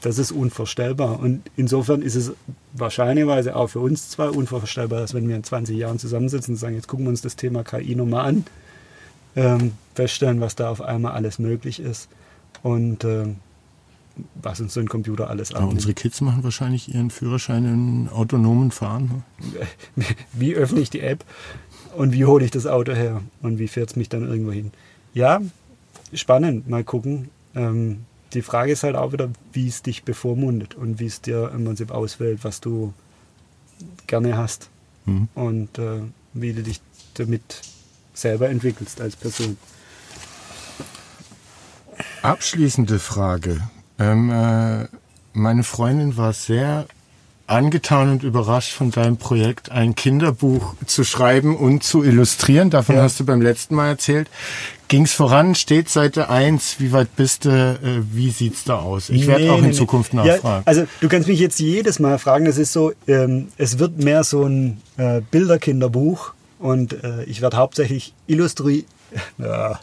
[0.00, 1.20] das ist unvorstellbar.
[1.20, 2.32] Und insofern ist es
[2.72, 6.74] wahrscheinlicherweise auch für uns zwei unvorstellbar, dass wenn wir in 20 Jahren zusammensitzen und sagen,
[6.74, 8.44] jetzt gucken wir uns das Thema KI nochmal an,
[9.36, 12.08] ähm, feststellen, was da auf einmal alles möglich ist
[12.62, 13.36] und ähm,
[14.34, 15.62] was uns so ein Computer alles abnimmt.
[15.62, 19.22] Aber unsere Kids machen wahrscheinlich ihren Führerschein in autonomen Fahren.
[19.44, 20.04] Ne?
[20.32, 21.24] Wie öffne ich die App
[21.96, 24.72] und wie hole ich das Auto her und wie fährt es mich dann irgendwo hin?
[25.14, 25.40] Ja,
[26.12, 27.30] spannend, mal gucken.
[27.54, 31.52] Ähm, die Frage ist halt auch wieder, wie es dich bevormundet und wie es dir
[31.54, 32.94] im Prinzip auswählt, was du
[34.06, 34.70] gerne hast
[35.04, 35.28] mhm.
[35.34, 36.00] und äh,
[36.32, 36.80] wie du dich
[37.14, 37.60] damit
[38.14, 39.58] selber entwickelst als Person.
[42.22, 43.60] Abschließende Frage.
[43.98, 44.86] Ähm, äh,
[45.32, 46.86] meine Freundin war sehr
[47.46, 52.70] angetan und überrascht von deinem Projekt, ein Kinderbuch zu schreiben und zu illustrieren.
[52.70, 53.02] Davon ja.
[53.02, 54.28] hast du beim letzten Mal erzählt.
[54.88, 55.54] Ging's voran?
[55.54, 56.76] Steht Seite 1?
[56.78, 57.50] Wie weit bist du?
[57.50, 59.08] Äh, wie sieht's da aus?
[59.08, 60.42] Ich werde nee, auch in nee, Zukunft nachfragen.
[60.42, 62.44] Ja, also du kannst mich jetzt jedes Mal fragen.
[62.44, 67.56] Das ist so, ähm, es wird mehr so ein äh, Bilderkinderbuch und äh, ich werde
[67.56, 68.86] hauptsächlich illustrieren.
[69.36, 69.78] Ja,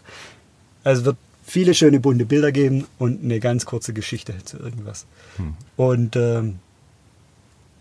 [0.84, 5.06] also es wird viele schöne bunte Bilder geben und eine ganz kurze Geschichte zu irgendwas.
[5.38, 5.54] Hm.
[5.76, 6.60] Und ähm,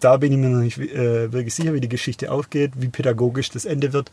[0.01, 3.51] da bin ich mir noch nicht äh, wirklich sicher, wie die Geschichte aufgeht, wie pädagogisch
[3.51, 4.11] das Ende wird.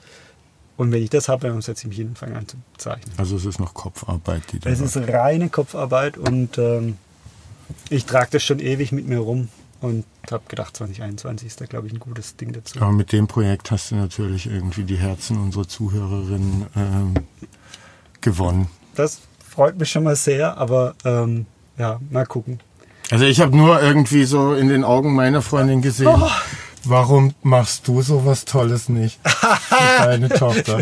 [0.77, 3.13] Und wenn ich das habe, dann setze ich mich hin und fange an zu zeichnen.
[3.17, 6.97] Also es ist noch Kopfarbeit, die da Es ist reine Kopfarbeit und ähm,
[7.89, 9.49] ich trage das schon ewig mit mir rum
[9.81, 12.81] und habe gedacht, 2021 ist da, glaube ich, ein gutes Ding dazu.
[12.81, 17.13] Aber mit dem Projekt hast du natürlich irgendwie die Herzen unserer Zuhörerinnen ähm,
[18.21, 18.67] gewonnen.
[18.95, 21.45] Das freut mich schon mal sehr, aber ähm,
[21.77, 22.59] ja, mal gucken.
[23.11, 26.29] Also ich habe nur irgendwie so in den Augen meiner Freundin gesehen, oh.
[26.83, 29.19] warum machst du sowas Tolles nicht
[29.99, 30.81] deine Tochter?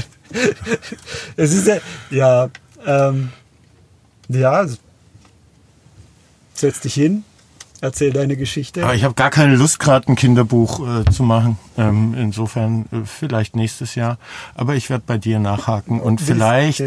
[1.35, 1.77] Es ist ja,
[2.09, 2.49] ja,
[2.85, 3.29] ähm,
[4.29, 4.65] ja,
[6.53, 7.23] setz dich hin,
[7.81, 8.83] erzähl deine Geschichte.
[8.83, 11.57] Aber ich habe gar keine Lust, gerade ein Kinderbuch äh, zu machen.
[11.77, 14.17] Ähm, insofern äh, vielleicht nächstes Jahr.
[14.55, 16.81] Aber ich werde bei dir nachhaken und vielleicht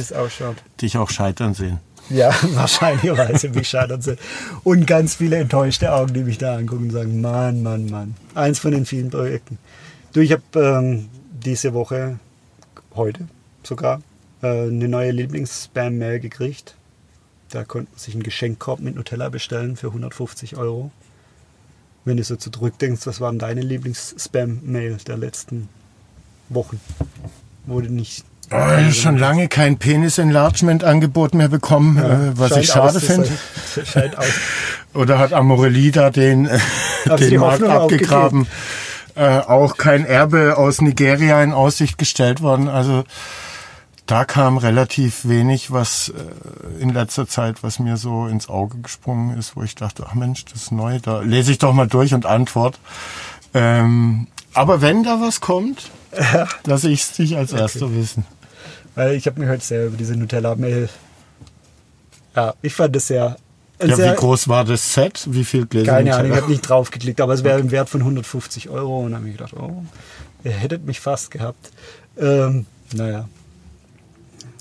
[0.81, 1.81] dich auch scheitern sehen.
[2.11, 4.17] Ja, wahrscheinlicherweise mich scheitern sie.
[4.65, 8.15] Und ganz viele enttäuschte Augen, die mich da angucken und sagen, Mann, Mann, Mann.
[8.35, 9.59] Eins von den vielen Projekten.
[10.13, 12.19] Du, ich habe ähm, diese Woche,
[12.95, 13.27] heute
[13.63, 14.01] sogar,
[14.43, 16.77] äh, eine neue Lieblings-Spam-Mail gekriegt.
[17.51, 20.91] Da konnte man sich einen Geschenkkorb mit Nutella bestellen für 150 Euro.
[22.05, 25.69] Wenn du so zurückdenkst, was waren deine Lieblings-Spam-Mail der letzten
[26.49, 26.81] Wochen?
[27.67, 33.01] Wo du nicht Oh, schon lange kein Penis-Enlargement-Angebot mehr bekommen, ja, äh, was ich schade
[33.01, 33.29] finde.
[34.95, 36.59] Oder hat Amorelie da den, äh,
[37.19, 38.47] den Markt abgegraben?
[39.17, 42.69] Äh, auch kein Erbe aus Nigeria in Aussicht gestellt worden.
[42.69, 43.05] Also
[44.07, 49.37] da kam relativ wenig, was äh, in letzter Zeit, was mir so ins Auge gesprungen
[49.37, 52.15] ist, wo ich dachte, ach Mensch, das ist neu, da lese ich doch mal durch
[52.15, 52.79] und antwort.
[53.55, 55.91] Ähm, aber wenn da was kommt,
[56.65, 57.63] lasse ich es dich als okay.
[57.63, 58.25] Erster wissen.
[58.97, 60.89] Weil ich habe mich heute sehr über diese Nutella-Mail.
[62.35, 63.37] Ja, ich fand das sehr.
[63.81, 65.27] Ja, sehr, wie groß war das Set?
[65.31, 65.93] Wie viel Gläser?
[65.93, 69.13] Keine Ahnung, ich habe nicht draufgeklickt, aber es wäre im Wert von 150 Euro und
[69.13, 69.85] dann habe ich gedacht, oh,
[70.45, 71.73] ihr hättet mich fast gehabt.
[72.17, 73.29] Ähm, naja.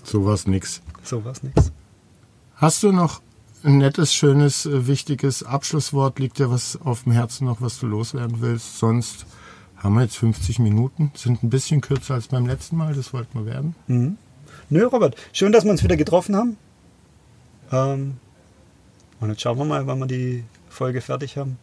[0.04, 0.82] So war es nix.
[1.04, 1.72] So war es nix.
[2.56, 3.22] Hast du noch
[3.64, 6.20] ein nettes, schönes, äh, wichtiges Abschlusswort?
[6.20, 8.80] Liegt dir was auf dem Herzen noch, was du loswerden willst?
[8.80, 9.26] Sonst
[9.78, 13.40] haben wir jetzt 50 Minuten, sind ein bisschen kürzer als beim letzten Mal, das wollten
[13.40, 13.76] wir werden.
[13.88, 14.18] Mhm.
[14.70, 16.58] Nö, Robert, schön, dass wir uns wieder getroffen haben.
[17.72, 18.18] Ähm,
[19.20, 21.58] und jetzt schauen wir mal, wann wir die Folge fertig haben.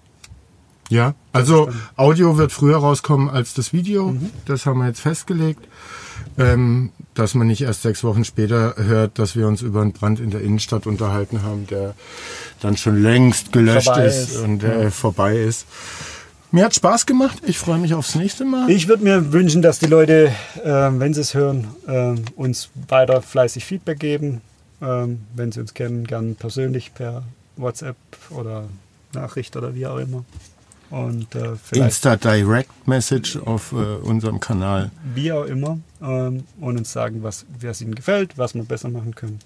[0.89, 4.09] Ja, also Audio wird früher rauskommen als das Video.
[4.09, 4.31] Mhm.
[4.45, 5.67] Das haben wir jetzt festgelegt.
[6.39, 10.21] Ähm, dass man nicht erst sechs Wochen später hört, dass wir uns über einen Brand
[10.21, 11.95] in der Innenstadt unterhalten haben, der
[12.61, 14.91] dann schon längst gelöscht ist, ist, und äh, ja.
[14.91, 15.67] vorbei ist.
[16.55, 17.39] Mir hat Spaß gemacht.
[17.47, 18.69] Ich freue mich aufs nächste Mal.
[18.69, 23.23] Ich würde mir wünschen, dass die Leute, äh, wenn sie es hören, äh, uns weiter
[23.23, 24.43] fleißig Feedback geben.
[24.83, 27.23] Ähm, wenn sie uns kennen, gern persönlich per
[27.57, 27.97] WhatsApp
[28.29, 28.65] oder
[29.15, 30.27] Nachricht oder wie auch immer.
[30.91, 34.91] Und, äh, Insta Direct Message auf äh, unserem Kanal.
[35.15, 35.79] Wie auch immer.
[36.03, 39.39] Ähm, und uns sagen, was es ihnen gefällt, was wir besser machen können.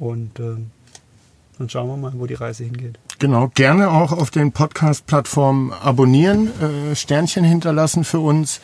[0.00, 0.72] Und ähm,
[1.56, 2.98] dann schauen wir mal, wo die Reise hingeht.
[3.20, 3.52] Genau.
[3.54, 8.60] Gerne auch auf den Podcast-Plattformen abonnieren, äh, Sternchen hinterlassen für uns.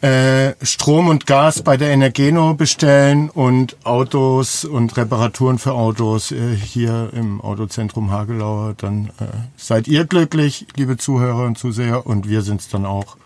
[0.00, 6.56] Äh, Strom und Gas bei der Energeno bestellen und Autos und Reparaturen für Autos äh,
[6.56, 8.72] hier im Autozentrum Hagelauer.
[8.78, 9.26] Dann äh,
[9.58, 13.18] seid ihr glücklich, liebe Zuhörer und Zuseher, und wir sind's dann auch.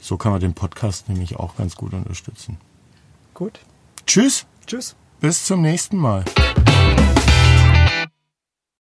[0.00, 2.58] So kann man den Podcast nämlich auch ganz gut unterstützen.
[3.32, 3.60] Gut.
[4.04, 4.96] Tschüss, Tschüss.
[5.20, 6.24] bis zum nächsten Mal.